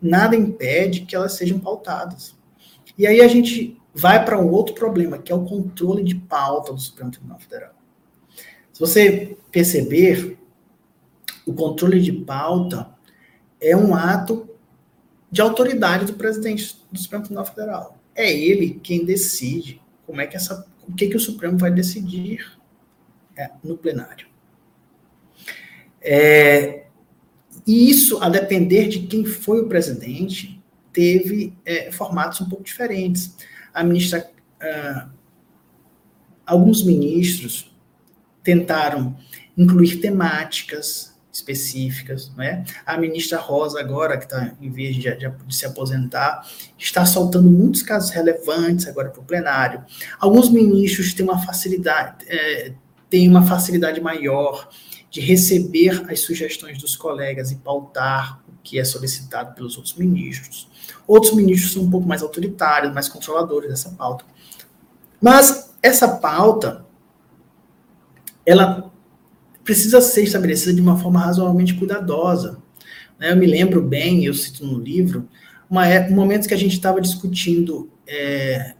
[0.00, 2.36] nada impede que elas sejam pautadas.
[2.96, 6.72] E aí a gente vai para um outro problema, que é o controle de pauta
[6.72, 7.81] do Supremo Tribunal Federal.
[8.72, 10.38] Se você perceber,
[11.46, 12.90] o controle de pauta
[13.60, 14.48] é um ato
[15.30, 17.98] de autoridade do presidente do Supremo Tribunal Federal.
[18.14, 22.58] É ele quem decide como é que essa, o que, que o Supremo vai decidir
[23.36, 24.26] é, no plenário.
[26.00, 26.86] É,
[27.66, 30.60] e isso, a depender de quem foi o presidente,
[30.92, 33.36] teve é, formatos um pouco diferentes.
[33.72, 35.10] A ministra, uh,
[36.44, 37.71] alguns ministros
[38.42, 39.16] tentaram
[39.56, 42.64] incluir temáticas específicas, né?
[42.84, 46.46] A ministra Rosa agora, que está em vez de, de, de, se aposentar,
[46.78, 49.82] está soltando muitos casos relevantes agora para o plenário.
[50.20, 52.74] Alguns ministros têm uma facilidade, é,
[53.08, 54.68] têm uma facilidade maior
[55.10, 60.68] de receber as sugestões dos colegas e pautar o que é solicitado pelos outros ministros.
[61.06, 64.24] Outros ministros são um pouco mais autoritários, mais controladores dessa pauta.
[65.20, 66.84] Mas essa pauta,
[68.44, 68.90] ela
[69.64, 72.58] precisa ser estabelecida de uma forma razoavelmente cuidadosa.
[73.18, 73.32] Né?
[73.32, 75.28] Eu me lembro bem, eu cito no livro,
[75.70, 78.74] uma, é, um momento que a gente estava discutindo é,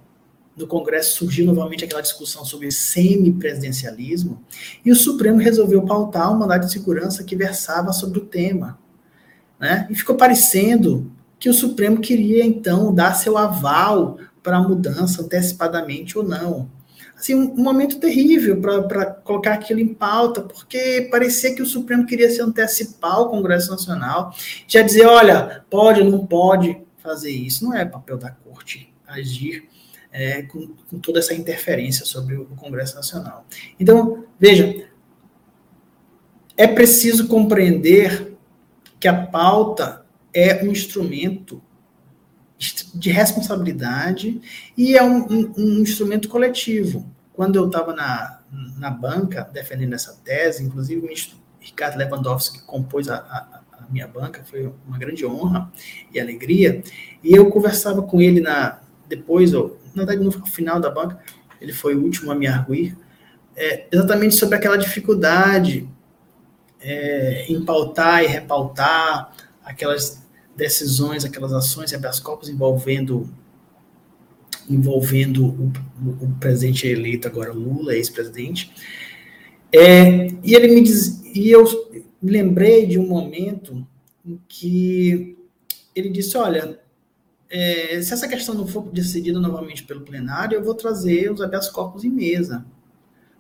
[0.57, 4.43] no Congresso surgiu novamente aquela discussão sobre semipresidencialismo,
[4.85, 8.79] e o Supremo resolveu pautar um mandato de segurança que versava sobre o tema.
[9.59, 9.87] Né?
[9.91, 16.19] E ficou parecendo que o Supremo queria, então, dar seu aval para a mudança antecipadamente
[16.19, 16.71] ou não.
[17.23, 22.05] Assim, um, um momento terrível para colocar aquilo em pauta, porque parecia que o Supremo
[22.05, 24.35] queria se antecipar ao Congresso Nacional,
[24.67, 27.65] já dizer, olha, pode ou não pode fazer isso.
[27.65, 29.69] Não é papel da Corte agir
[30.11, 33.47] é, com, com, toda essa interferência sobre o Congresso Nacional.
[33.79, 34.85] Então, veja,
[36.57, 38.37] é preciso compreender
[38.99, 40.05] que a pauta
[40.35, 41.63] é um instrumento
[42.95, 44.41] de responsabilidade
[44.77, 47.11] e é um, um, um instrumento coletivo.
[47.33, 48.41] Quando eu estava na,
[48.79, 54.07] na banca defendendo essa tese, inclusive o ministro Ricardo Lewandowski compôs a, a, a minha
[54.07, 55.73] banca, foi uma grande honra
[56.13, 56.83] e alegria,
[57.23, 61.19] e eu conversava com ele na depois, ou na verdade, no final da banca,
[61.61, 62.97] ele foi o último a me arguir,
[63.55, 65.89] é, exatamente sobre aquela dificuldade
[66.81, 69.33] é, em pautar e repautar
[69.65, 70.22] aquelas
[70.57, 73.29] decisões, aquelas ações habeas corpus envolvendo
[74.69, 75.73] envolvendo o,
[76.25, 78.73] o, presidente eleito agora Lula, ex-presidente.
[79.73, 81.65] É, e ele me diz, e eu
[82.23, 83.87] lembrei de um momento
[84.25, 85.37] em que
[85.95, 86.79] ele disse, olha,
[87.51, 91.69] é, se essa questão não for decidida novamente pelo plenário, eu vou trazer os habeas
[91.69, 92.65] corpus em mesa.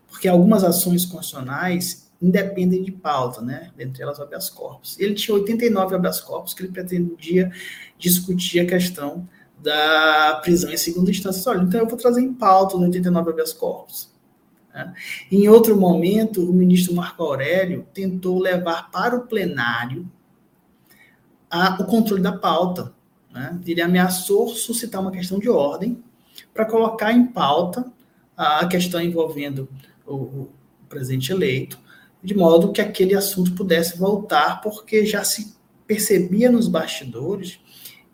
[0.08, 3.70] Porque algumas ações constitucionais independem de pauta, né?
[3.76, 4.98] Dentre elas, habeas corpus.
[4.98, 7.50] Ele tinha 89 habeas corpus que ele pretendia
[7.98, 9.28] discutir a questão
[9.60, 11.50] da prisão em segunda instância.
[11.50, 14.10] Olha, então eu vou trazer em pauta os 89 habeas corpus.
[14.72, 14.94] Né?
[15.30, 20.10] Em outro momento, o ministro Marco Aurélio tentou levar para o plenário
[21.50, 22.92] a, o controle da pauta
[23.32, 23.58] né?
[23.66, 26.02] Ele ameaçou suscitar uma questão de ordem
[26.52, 27.90] para colocar em pauta
[28.36, 29.68] a questão envolvendo
[30.06, 30.52] o, o
[30.88, 31.78] presidente eleito,
[32.22, 35.54] de modo que aquele assunto pudesse voltar, porque já se
[35.86, 37.58] percebia nos bastidores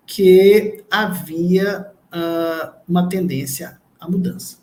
[0.07, 4.59] que havia uh, uma tendência à mudança.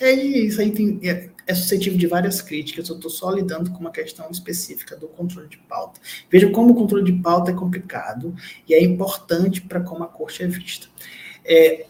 [0.00, 3.78] É isso aí tem, é, é suscetível de várias críticas, eu estou só lidando com
[3.78, 6.00] uma questão específica do controle de pauta.
[6.28, 8.34] Veja como o controle de pauta é complicado
[8.68, 10.88] e é importante para como a corte é vista.
[11.44, 11.86] É,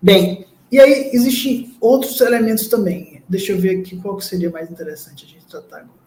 [0.00, 3.07] bem, e aí existem outros elementos também.
[3.28, 5.98] Deixa eu ver aqui qual seria mais interessante a gente tratar agora.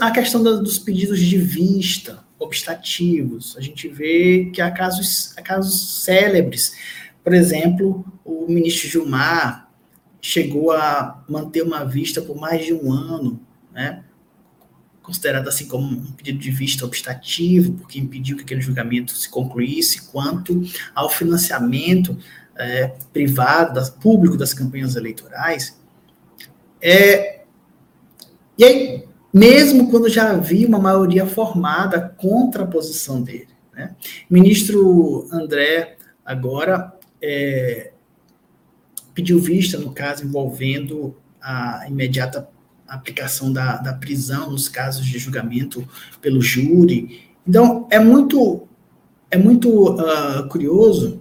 [0.00, 3.56] A questão dos pedidos de vista, obstativos.
[3.56, 6.74] A gente vê que há casos, há casos célebres.
[7.22, 9.70] Por exemplo, o ministro Gilmar
[10.20, 13.40] chegou a manter uma vista por mais de um ano,
[13.72, 14.04] né?
[15.08, 20.02] considerado assim como um pedido de vista obstativo, porque impediu que aquele julgamento se concluísse,
[20.10, 20.62] quanto
[20.94, 22.14] ao financiamento
[22.54, 25.77] é, privado, das, público das campanhas eleitorais.
[26.80, 27.42] É,
[28.56, 33.48] e aí, mesmo quando já havia uma maioria formada contra a posição dele.
[33.72, 33.94] Né?
[34.28, 37.92] Ministro André, agora, é,
[39.14, 42.48] pediu vista no caso envolvendo a imediata
[42.88, 45.86] aplicação da, da prisão nos casos de julgamento
[46.22, 47.20] pelo júri.
[47.46, 48.66] Então, é muito,
[49.30, 51.20] é muito uh, curioso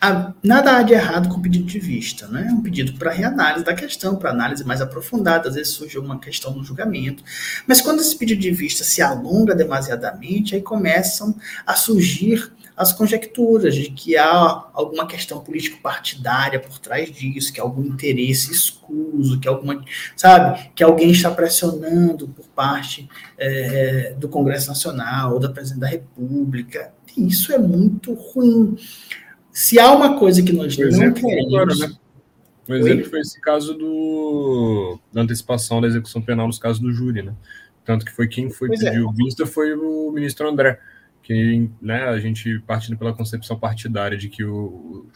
[0.00, 2.48] há, nada há de errado com o pedido de vista, né?
[2.50, 6.18] É um pedido para reanálise da questão, para análise mais aprofundada, às vezes surge uma
[6.18, 7.22] questão no julgamento.
[7.66, 11.34] Mas quando esse pedido de vista se alonga demasiadamente, aí começam
[11.66, 17.62] a surgir as conjecturas de que há alguma questão político-partidária por trás disso, que há
[17.62, 19.82] algum interesse escuso, que alguma,
[20.14, 25.86] sabe, que alguém está pressionando por parte é, do Congresso Nacional ou da Presidente da
[25.86, 26.92] República.
[27.16, 28.76] Isso é muito ruim.
[29.56, 31.54] Se há uma coisa que nós Por não queremos.
[31.54, 31.96] Agora, né?
[32.68, 37.22] Um exemplo foi esse caso do, da antecipação da execução penal nos casos do júri,
[37.22, 37.34] né?
[37.82, 39.12] Tanto que foi quem foi pedir é.
[39.14, 40.78] vista foi o ministro André,
[41.22, 45.06] que né, a gente partindo pela concepção partidária de que o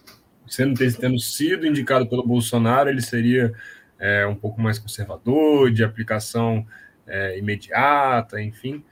[0.49, 3.53] sendo tendo sido indicado pelo Bolsonaro, ele seria
[3.99, 6.67] é, um pouco mais conservador, de aplicação
[7.07, 8.83] é, imediata, enfim.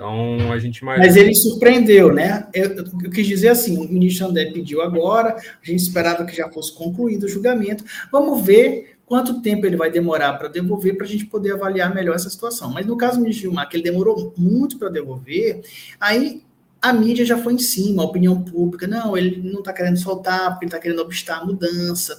[0.00, 0.98] Então a gente mais.
[0.98, 2.48] Mas ele surpreendeu, né?
[2.54, 2.74] Eu,
[3.04, 6.72] eu, quis dizer assim: o ministro André pediu agora, a gente esperava que já fosse
[6.72, 7.84] concluído o julgamento.
[8.10, 12.14] Vamos ver quanto tempo ele vai demorar para devolver para a gente poder avaliar melhor
[12.14, 12.72] essa situação.
[12.72, 15.60] Mas no caso do ministro Gilmar, que ele demorou muito para devolver,
[16.00, 16.42] aí
[16.80, 20.52] a mídia já foi em cima, a opinião pública, não, ele não está querendo soltar,
[20.52, 22.18] porque ele está querendo obstar a mudança.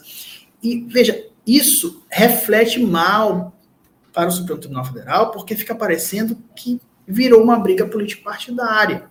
[0.61, 3.57] E veja, isso reflete mal
[4.13, 6.79] para o Supremo Tribunal Federal, porque fica parecendo que
[7.11, 9.09] virou uma briga político-partidária.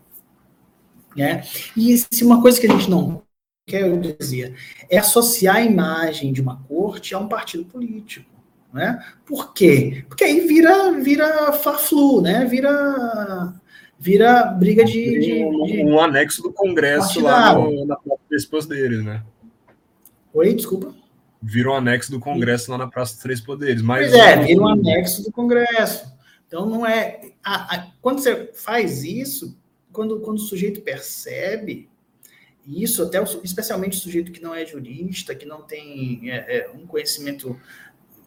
[1.16, 1.44] Né?
[1.76, 3.22] E se uma coisa que a gente não
[3.66, 4.55] quer, eu dizia,
[4.88, 8.28] é associar a imagem de uma corte a um partido político.
[8.72, 9.05] Né?
[9.26, 10.05] Por quê?
[10.09, 12.44] Porque aí vira, vira fla-flu, né?
[12.44, 13.53] vira,
[13.98, 18.28] vira briga de, de, um, de, um anexo do Congresso lá no, na Praça dos
[18.28, 19.22] Três Poderes, né?
[20.32, 20.94] Oi, desculpa.
[21.42, 23.82] Vira um anexo do Congresso lá na Praça dos Três Poderes.
[23.82, 26.09] Mas pois é, vira um anexo do Congresso.
[26.51, 27.30] Então, não é.
[27.44, 29.57] A, a, quando você faz isso,
[29.92, 31.88] quando, quando o sujeito percebe
[32.66, 36.70] isso, até o, especialmente o sujeito que não é jurista, que não tem é, é,
[36.70, 37.57] um conhecimento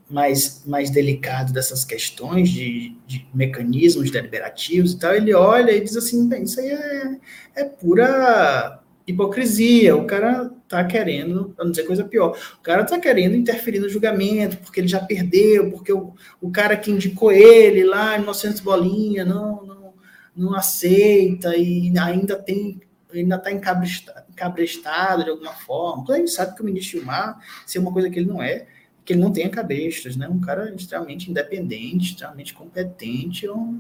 [0.10, 5.98] mais, mais delicado dessas questões de, de, mecanismos deliberativos e tal, ele olha e diz
[5.98, 7.20] assim: bem, isso aí é,
[7.56, 9.98] é pura hipocrisia.
[9.98, 13.90] O cara tá querendo, para não dizer coisa pior, o cara tá querendo interferir no
[13.90, 19.24] julgamento, porque ele já perdeu, porque o, o cara que indicou ele lá, 900 bolinha,
[19.24, 19.94] não, não,
[20.36, 22.82] não aceita e ainda tem
[23.14, 26.04] ainda está encabrestado de alguma forma.
[26.10, 28.66] a gente sabe que o ministro Gilmar, se é uma coisa que ele não é,
[29.06, 30.28] que ele não tenha cabestas, né?
[30.28, 33.80] Um cara extremamente independente, extremamente competente, é um,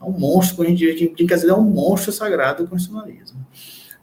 [0.00, 3.46] é um monstro, quando a gente brinca, é um monstro sagrado do constitucionalismo.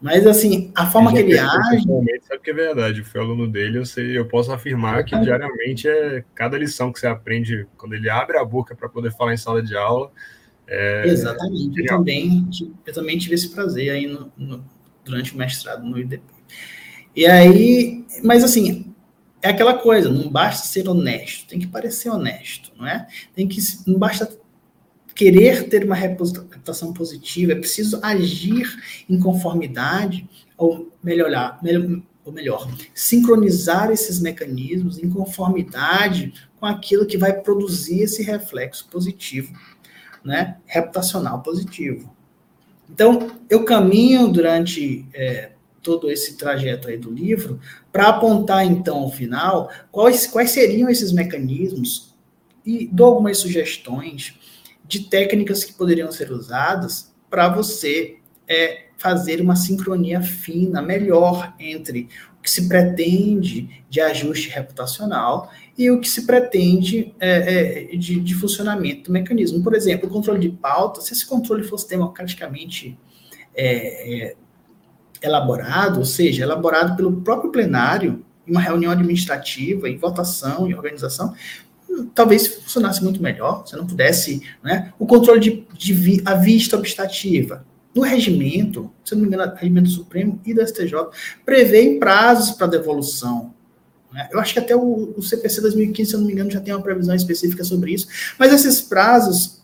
[0.00, 1.84] Mas, assim, a forma que ele age.
[2.22, 3.00] Sabe que é verdade.
[3.00, 6.98] Eu fui aluno dele, eu, sei, eu posso afirmar que diariamente é cada lição que
[6.98, 10.10] você aprende, quando ele abre a boca para poder falar em sala de aula.
[10.66, 11.80] É Exatamente.
[11.80, 12.48] Eu também,
[12.86, 14.64] eu também tive esse prazer aí no, no,
[15.04, 16.22] durante o mestrado no IDP.
[17.14, 18.94] E aí, mas assim,
[19.42, 23.06] é aquela coisa, não basta ser honesto, tem que parecer honesto, não é?
[23.34, 24.30] Tem que, não basta
[25.20, 28.66] querer ter uma reputação positiva, é preciso agir
[29.06, 37.18] em conformidade ou melhorar, melhor, ou melhor, sincronizar esses mecanismos em conformidade com aquilo que
[37.18, 39.52] vai produzir esse reflexo positivo,
[40.24, 42.10] né, reputacional positivo.
[42.88, 45.50] Então, eu caminho durante é,
[45.82, 47.60] todo esse trajeto aí do livro
[47.92, 52.14] para apontar, então, ao final, quais, quais seriam esses mecanismos
[52.64, 54.39] e dou algumas sugestões
[54.90, 58.16] de técnicas que poderiam ser usadas para você
[58.48, 65.48] é, fazer uma sincronia fina, melhor entre o que se pretende de ajuste reputacional
[65.78, 69.62] e o que se pretende é, é, de, de, funcionamento do mecanismo.
[69.62, 72.98] Por exemplo, o controle de pauta, se esse controle fosse democraticamente
[73.54, 74.36] é, é,
[75.22, 81.32] elaborado, ou seja, elaborado pelo próprio plenário, em uma reunião administrativa, em votação, em organização,
[82.14, 84.92] talvez funcionasse muito melhor, se não pudesse, né?
[84.98, 87.64] O controle de, de a vista obstativa.
[87.94, 90.92] No regimento, se não me engano, regimento Supremo e do STJ,
[91.44, 93.52] prevê prazos para devolução.
[94.12, 94.28] Né?
[94.32, 96.82] Eu acho que até o, o CPC 2015, se não me engano, já tem uma
[96.82, 98.06] previsão específica sobre isso,
[98.38, 99.59] mas esses prazos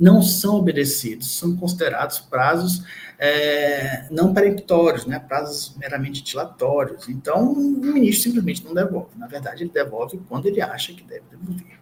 [0.00, 2.82] não são obedecidos, são considerados prazos
[3.18, 7.06] é, não peremptórios, né, prazos meramente dilatórios.
[7.06, 9.10] Então, o ministro simplesmente não devolve.
[9.18, 11.78] Na verdade, ele devolve quando ele acha que deve devolver.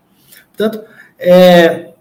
[0.49, 0.85] Portanto,
[1.17, 1.95] é,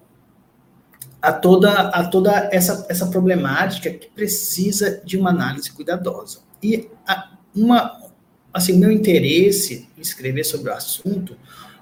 [1.22, 6.40] a toda, a toda essa, essa problemática que precisa de uma análise cuidadosa.
[6.64, 8.10] E a, uma,
[8.52, 11.38] assim, meu interesse em escrever sobre o assunto,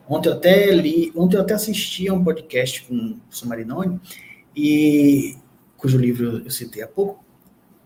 [0.10, 3.98] ontem eu até li, ontem eu até assisti a um podcast com o Marinoni,
[4.56, 5.36] e
[5.77, 7.23] cujo livro eu citei há pouco,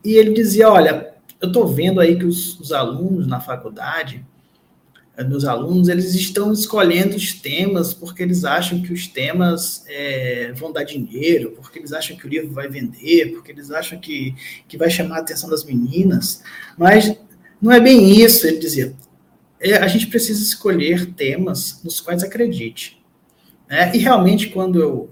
[0.04, 4.26] e ele dizia: Olha, eu estou vendo aí que os, os, alunos na faculdade
[5.24, 10.72] meus alunos, eles estão escolhendo os temas porque eles acham que os temas é, vão
[10.72, 14.36] dar dinheiro, porque eles acham que o livro vai vender, porque eles acham que,
[14.68, 16.41] que vai chamar a atenção das meninas,
[16.78, 17.18] mas
[17.62, 18.94] não é bem isso, ele dizia.
[19.60, 23.02] É, a gente precisa escolher temas nos quais acredite.
[23.70, 23.94] Né?
[23.94, 25.10] E realmente, quando eu,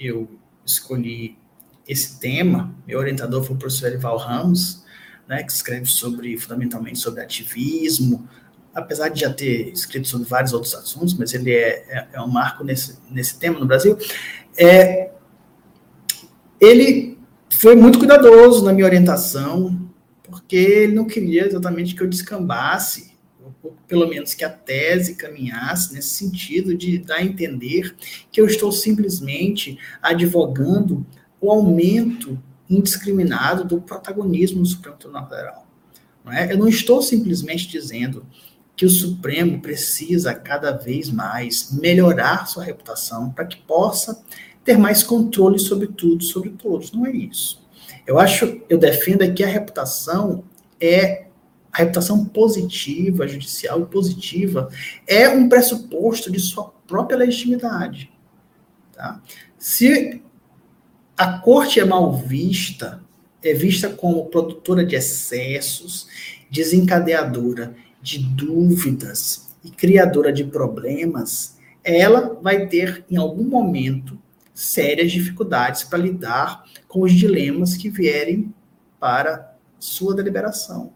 [0.00, 0.28] eu
[0.64, 1.38] escolhi
[1.86, 4.84] esse tema, meu orientador foi o professor Erival Ramos,
[5.28, 8.28] né, que escreve sobre, fundamentalmente, sobre ativismo,
[8.74, 12.28] apesar de já ter escrito sobre vários outros assuntos, mas ele é, é, é um
[12.28, 13.96] marco nesse, nesse tema no Brasil,
[14.58, 15.10] é,
[16.60, 17.18] ele
[17.50, 19.88] foi muito cuidadoso na minha orientação,
[20.22, 23.13] porque ele não queria exatamente que eu descambasse,
[23.86, 27.94] pelo menos que a tese caminhasse nesse sentido de dar a entender
[28.30, 31.04] que eu estou simplesmente advogando
[31.40, 32.38] o aumento
[32.68, 35.66] indiscriminado do protagonismo do Supremo Tribunal Federal.
[36.24, 36.52] Não é?
[36.52, 38.26] Eu não estou simplesmente dizendo
[38.76, 44.24] que o Supremo precisa cada vez mais melhorar sua reputação para que possa
[44.64, 46.90] ter mais controle sobre tudo, sobre todos.
[46.92, 47.62] Não é isso.
[48.06, 50.44] Eu acho, eu defendo é que a reputação
[50.80, 51.23] é
[51.74, 54.68] a reputação positiva, judicial e positiva,
[55.08, 58.12] é um pressuposto de sua própria legitimidade.
[58.92, 59.20] Tá?
[59.58, 60.22] Se
[61.18, 63.02] a corte é mal vista,
[63.42, 66.06] é vista como produtora de excessos,
[66.48, 74.16] desencadeadora de dúvidas e criadora de problemas, ela vai ter, em algum momento,
[74.54, 78.54] sérias dificuldades para lidar com os dilemas que vierem
[79.00, 80.92] para sua deliberação.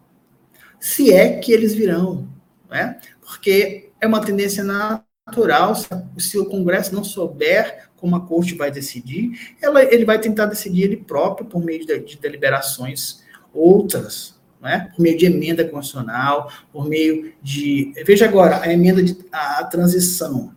[0.80, 2.28] Se é que eles virão,
[2.70, 2.98] né?
[3.20, 5.74] porque é uma tendência natural,
[6.16, 10.84] se o Congresso não souber como a corte vai decidir, ela, ele vai tentar decidir
[10.84, 13.22] ele próprio por meio de, de deliberações
[13.52, 14.90] outras, né?
[14.94, 17.92] por meio de emenda constitucional, por meio de.
[18.05, 20.55] Veja agora, a emenda de a, a transição.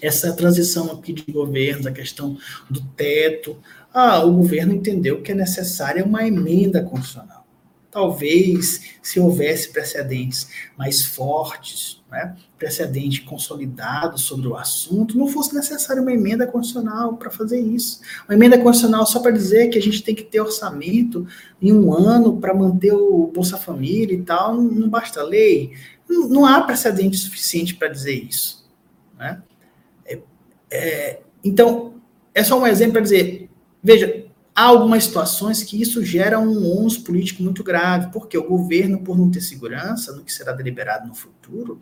[0.00, 2.36] Essa transição aqui de governos, a questão
[2.68, 3.58] do teto.
[3.92, 7.35] Ah, o governo entendeu que é necessária uma emenda constitucional.
[7.96, 16.02] Talvez, se houvesse precedentes mais fortes, né, precedente consolidado sobre o assunto, não fosse necessário
[16.02, 18.02] uma emenda constitucional para fazer isso.
[18.28, 21.26] Uma emenda constitucional só para dizer que a gente tem que ter orçamento
[21.58, 25.72] em um ano para manter o Bolsa Família e tal, não, não basta lei.
[26.06, 28.68] Não, não, há precedente suficiente para dizer isso.
[29.18, 29.42] Né?
[30.04, 30.20] É,
[30.70, 31.94] é, então,
[32.34, 33.48] é só um exemplo para dizer,
[33.82, 34.25] veja,
[34.58, 39.18] Há algumas situações que isso gera um ônus político muito grave, porque o governo, por
[39.18, 41.78] não ter segurança no que será deliberado no futuro,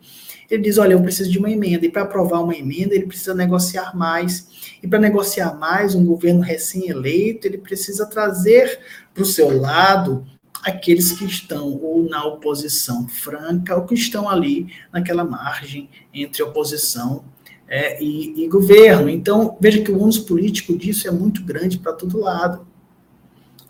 [0.51, 3.33] ele diz: olha, eu preciso de uma emenda, e para aprovar uma emenda, ele precisa
[3.33, 4.77] negociar mais.
[4.83, 8.77] E para negociar mais, um governo recém-eleito, ele precisa trazer
[9.13, 10.27] para o seu lado
[10.61, 17.23] aqueles que estão ou na oposição franca, ou que estão ali naquela margem entre oposição
[17.67, 19.09] é, e, e, governo.
[19.09, 22.65] Então, veja que o ônus político disso é muito grande para todo lado.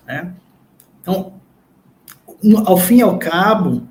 [0.06, 0.36] Né?
[1.02, 1.34] Então,
[2.66, 3.88] ao fim e ao cabo,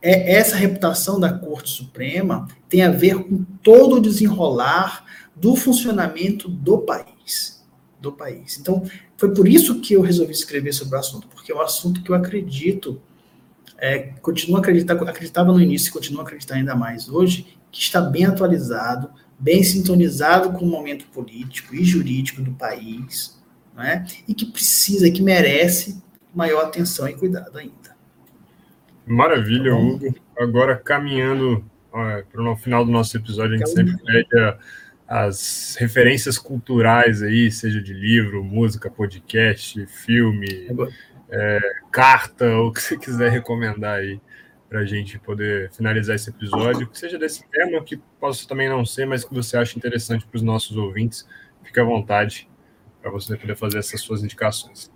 [0.00, 5.04] é, essa reputação da Corte Suprema tem a ver com todo o desenrolar
[5.34, 7.64] do funcionamento do país.
[8.00, 8.58] Do país.
[8.58, 8.84] Então,
[9.16, 12.10] foi por isso que eu resolvi escrever sobre o assunto, porque é um assunto que
[12.10, 13.00] eu acredito,
[13.76, 18.00] é, continuo acreditando, acreditava no início e continuo a acreditar ainda mais hoje, que está
[18.00, 23.40] bem atualizado, bem sintonizado com o momento político e jurídico do país,
[23.76, 24.06] né?
[24.26, 26.02] e que precisa, que merece
[26.34, 27.96] maior atenção e cuidado ainda.
[29.06, 30.14] Maravilha, tá Hugo.
[30.38, 34.56] Agora, caminhando para o final do nosso episódio, a gente sempre pede
[35.06, 40.68] as referências culturais aí, seja de livro, música, podcast, filme,
[41.30, 41.58] é,
[41.90, 44.20] carta, o que você quiser recomendar aí
[44.68, 48.84] para a gente poder finalizar esse episódio, que seja desse tema, que possa também não
[48.84, 51.26] ser, mas que você acha interessante para os nossos ouvintes.
[51.64, 52.48] Fique à vontade
[53.00, 54.90] para você poder fazer essas suas indicações.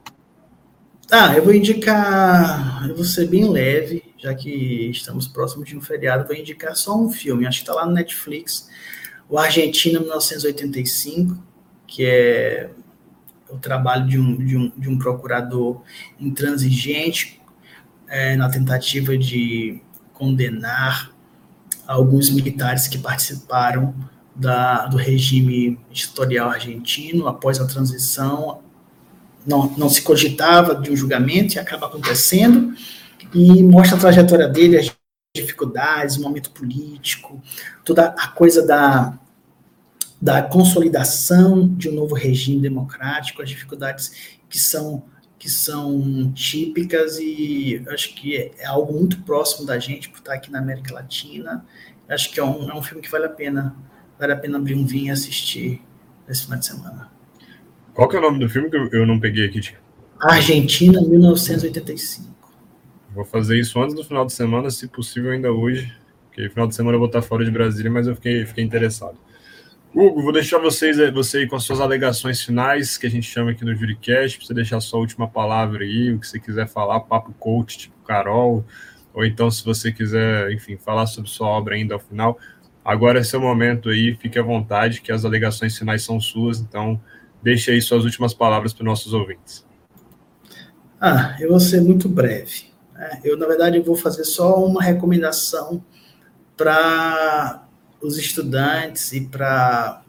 [1.11, 5.81] Ah, eu vou indicar, eu vou ser bem leve, já que estamos próximos de um
[5.81, 8.71] feriado, vou indicar só um filme, acho que está lá no Netflix,
[9.29, 11.43] o Argentina 1985,
[11.87, 12.71] que é
[13.51, 15.83] o trabalho de um, de um, de um procurador
[16.19, 17.42] intransigente
[18.13, 19.81] é, na tentativa de
[20.13, 21.11] condenar
[21.87, 23.95] alguns militares que participaram
[24.37, 28.61] da, do regime ditatorial argentino após a transição.
[29.47, 32.77] Não, não se cogitava de um julgamento e acaba acontecendo,
[33.35, 34.95] e mostra a trajetória dele, as
[35.35, 37.43] dificuldades, o momento político,
[37.83, 39.19] toda a coisa da,
[40.21, 44.13] da consolidação de um novo regime democrático, as dificuldades
[44.51, 45.03] que são
[45.43, 50.35] que são típicas e acho que é, é algo muito próximo da gente por estar
[50.35, 51.67] aqui na América Latina.
[52.09, 53.75] Acho que é um, é um filme que vale a pena,
[54.17, 55.83] vale a pena abrir um vinho e assistir
[56.29, 57.11] nesse final de semana.
[57.93, 59.79] Qual que é o nome do filme que eu não peguei aqui, Tia?
[60.21, 62.33] Argentina, 1985.
[63.13, 65.93] Vou fazer isso antes do final de semana, se possível ainda hoje,
[66.27, 69.19] porque final de semana eu vou estar fora de Brasília, mas eu fiquei, fiquei interessado.
[69.95, 73.51] Hugo, vou deixar vocês, você aí com as suas alegações finais, que a gente chama
[73.51, 76.67] aqui no Juricast, para você deixar a sua última palavra aí, o que você quiser
[76.67, 78.65] falar, papo coach, tipo Carol,
[79.13, 82.39] ou então se você quiser, enfim, falar sobre sua obra ainda ao final.
[82.83, 86.99] Agora é seu momento aí, fique à vontade, que as alegações finais são suas, então
[87.43, 89.63] deixe aí suas últimas palavras para os nossos ouvintes.
[90.99, 92.73] Ah, eu vou ser muito breve.
[92.95, 93.21] Né?
[93.23, 95.85] Eu, na verdade, vou fazer só uma recomendação
[96.57, 97.69] para
[98.03, 100.03] os estudantes e para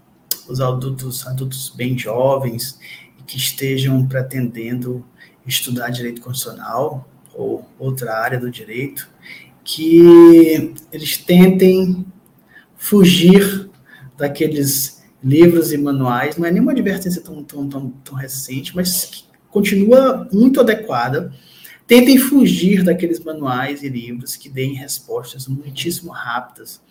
[0.47, 2.79] os adultos, adultos bem jovens
[3.27, 5.05] que estejam pretendendo
[5.45, 9.09] estudar direito constitucional ou outra área do direito,
[9.63, 12.05] que eles tentem
[12.75, 13.69] fugir
[14.17, 19.23] daqueles livros e manuais, não é nenhuma advertência tão, tão, tão, tão recente, mas que
[19.49, 21.33] continua muito adequada.
[21.87, 26.81] Tentem fugir daqueles manuais e livros que deem respostas muitíssimo rápidas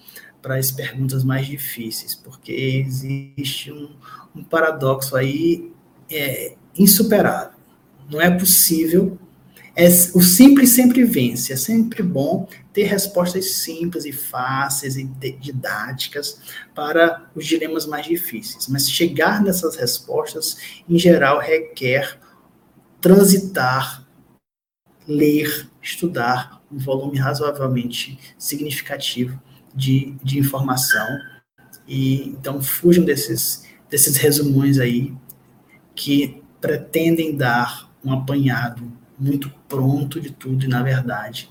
[0.43, 3.89] para as perguntas mais difíceis, porque existe um,
[4.35, 5.73] um paradoxo aí
[6.10, 7.59] é, insuperável.
[8.10, 9.16] Não é possível.
[9.74, 11.52] É, o simples sempre vence.
[11.52, 16.40] É sempre bom ter respostas simples e fáceis e didáticas
[16.74, 18.66] para os dilemas mais difíceis.
[18.66, 22.19] Mas chegar nessas respostas, em geral, requer
[23.01, 24.06] transitar,
[25.06, 29.40] ler, estudar um volume razoavelmente significativo
[29.74, 31.19] de, de informação.
[31.86, 35.15] E então fujam desses, desses resumões aí
[35.94, 41.51] que pretendem dar um apanhado muito pronto de tudo e, na verdade,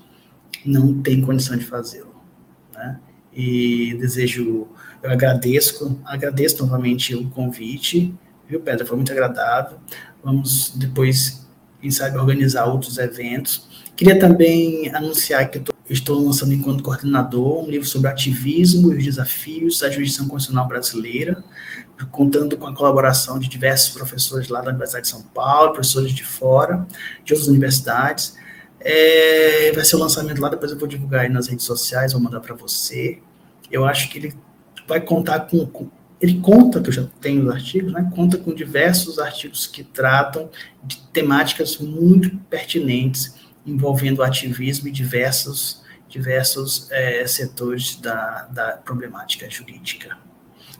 [0.64, 2.14] não tem condição de fazê-lo.
[2.74, 2.98] Né?
[3.32, 4.68] E desejo,
[5.02, 8.14] eu agradeço, agradeço novamente o convite,
[8.48, 8.86] viu, Pedro?
[8.86, 9.78] Foi muito agradável.
[10.22, 11.48] Vamos depois,
[11.80, 13.68] quem sabe, organizar outros eventos.
[13.96, 15.71] Queria também anunciar que estou
[16.08, 21.42] lançando enquanto coordenador um livro sobre ativismo e os desafios da jurisdição constitucional brasileira,
[22.10, 26.24] contando com a colaboração de diversos professores lá da Universidade de São Paulo, professores de
[26.24, 26.86] fora,
[27.24, 28.36] de outras universidades.
[28.80, 32.22] É, vai ser o lançamento lá, depois eu vou divulgar aí nas redes sociais, vou
[32.22, 33.20] mandar para você.
[33.70, 34.34] Eu acho que ele
[34.86, 35.88] vai contar com, com,
[36.20, 38.10] Ele conta, que eu já tenho os artigos, né?
[38.14, 40.50] Conta com diversos artigos que tratam
[40.82, 45.82] de temáticas muito pertinentes envolvendo ativismo e diversos
[46.12, 50.18] diversos é, setores da, da problemática jurídica.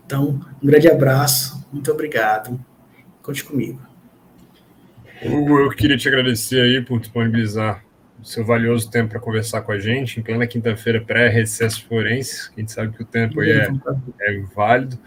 [0.04, 2.62] Então, um grande abraço, muito obrigado.
[3.22, 3.80] Conte comigo.
[5.24, 7.82] Hugo, eu queria te agradecer aí por disponibilizar
[8.20, 12.60] o seu valioso tempo para conversar com a gente, em plena quinta-feira pré-recesso forense, a
[12.60, 13.68] gente sabe que o tempo aí é,
[14.20, 14.98] é válido.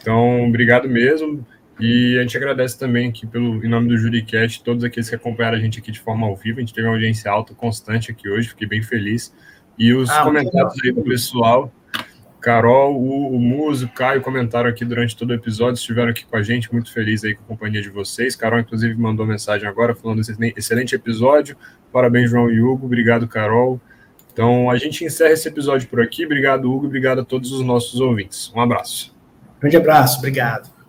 [0.00, 1.44] Então, obrigado mesmo.
[1.82, 5.58] E a gente agradece também aqui pelo, em nome do Juricast, todos aqueles que acompanharam
[5.58, 6.58] a gente aqui de forma ao vivo.
[6.58, 9.34] A gente teve uma audiência alta, constante aqui hoje, fiquei bem feliz.
[9.76, 11.72] E os ah, comentários aí do pessoal,
[12.40, 16.36] Carol, o, o Muso, o Caio comentaram aqui durante todo o episódio, estiveram aqui com
[16.36, 18.36] a gente, muito feliz aí com a companhia de vocês.
[18.36, 21.56] Carol, inclusive, mandou mensagem agora falando desse excelente episódio.
[21.92, 22.86] Parabéns, João e Hugo.
[22.86, 23.80] Obrigado, Carol.
[24.32, 26.26] Então, a gente encerra esse episódio por aqui.
[26.26, 26.86] Obrigado, Hugo.
[26.86, 28.52] Obrigado a todos os nossos ouvintes.
[28.54, 29.12] Um abraço.
[29.60, 30.18] Grande abraço.
[30.18, 30.81] Obrigado.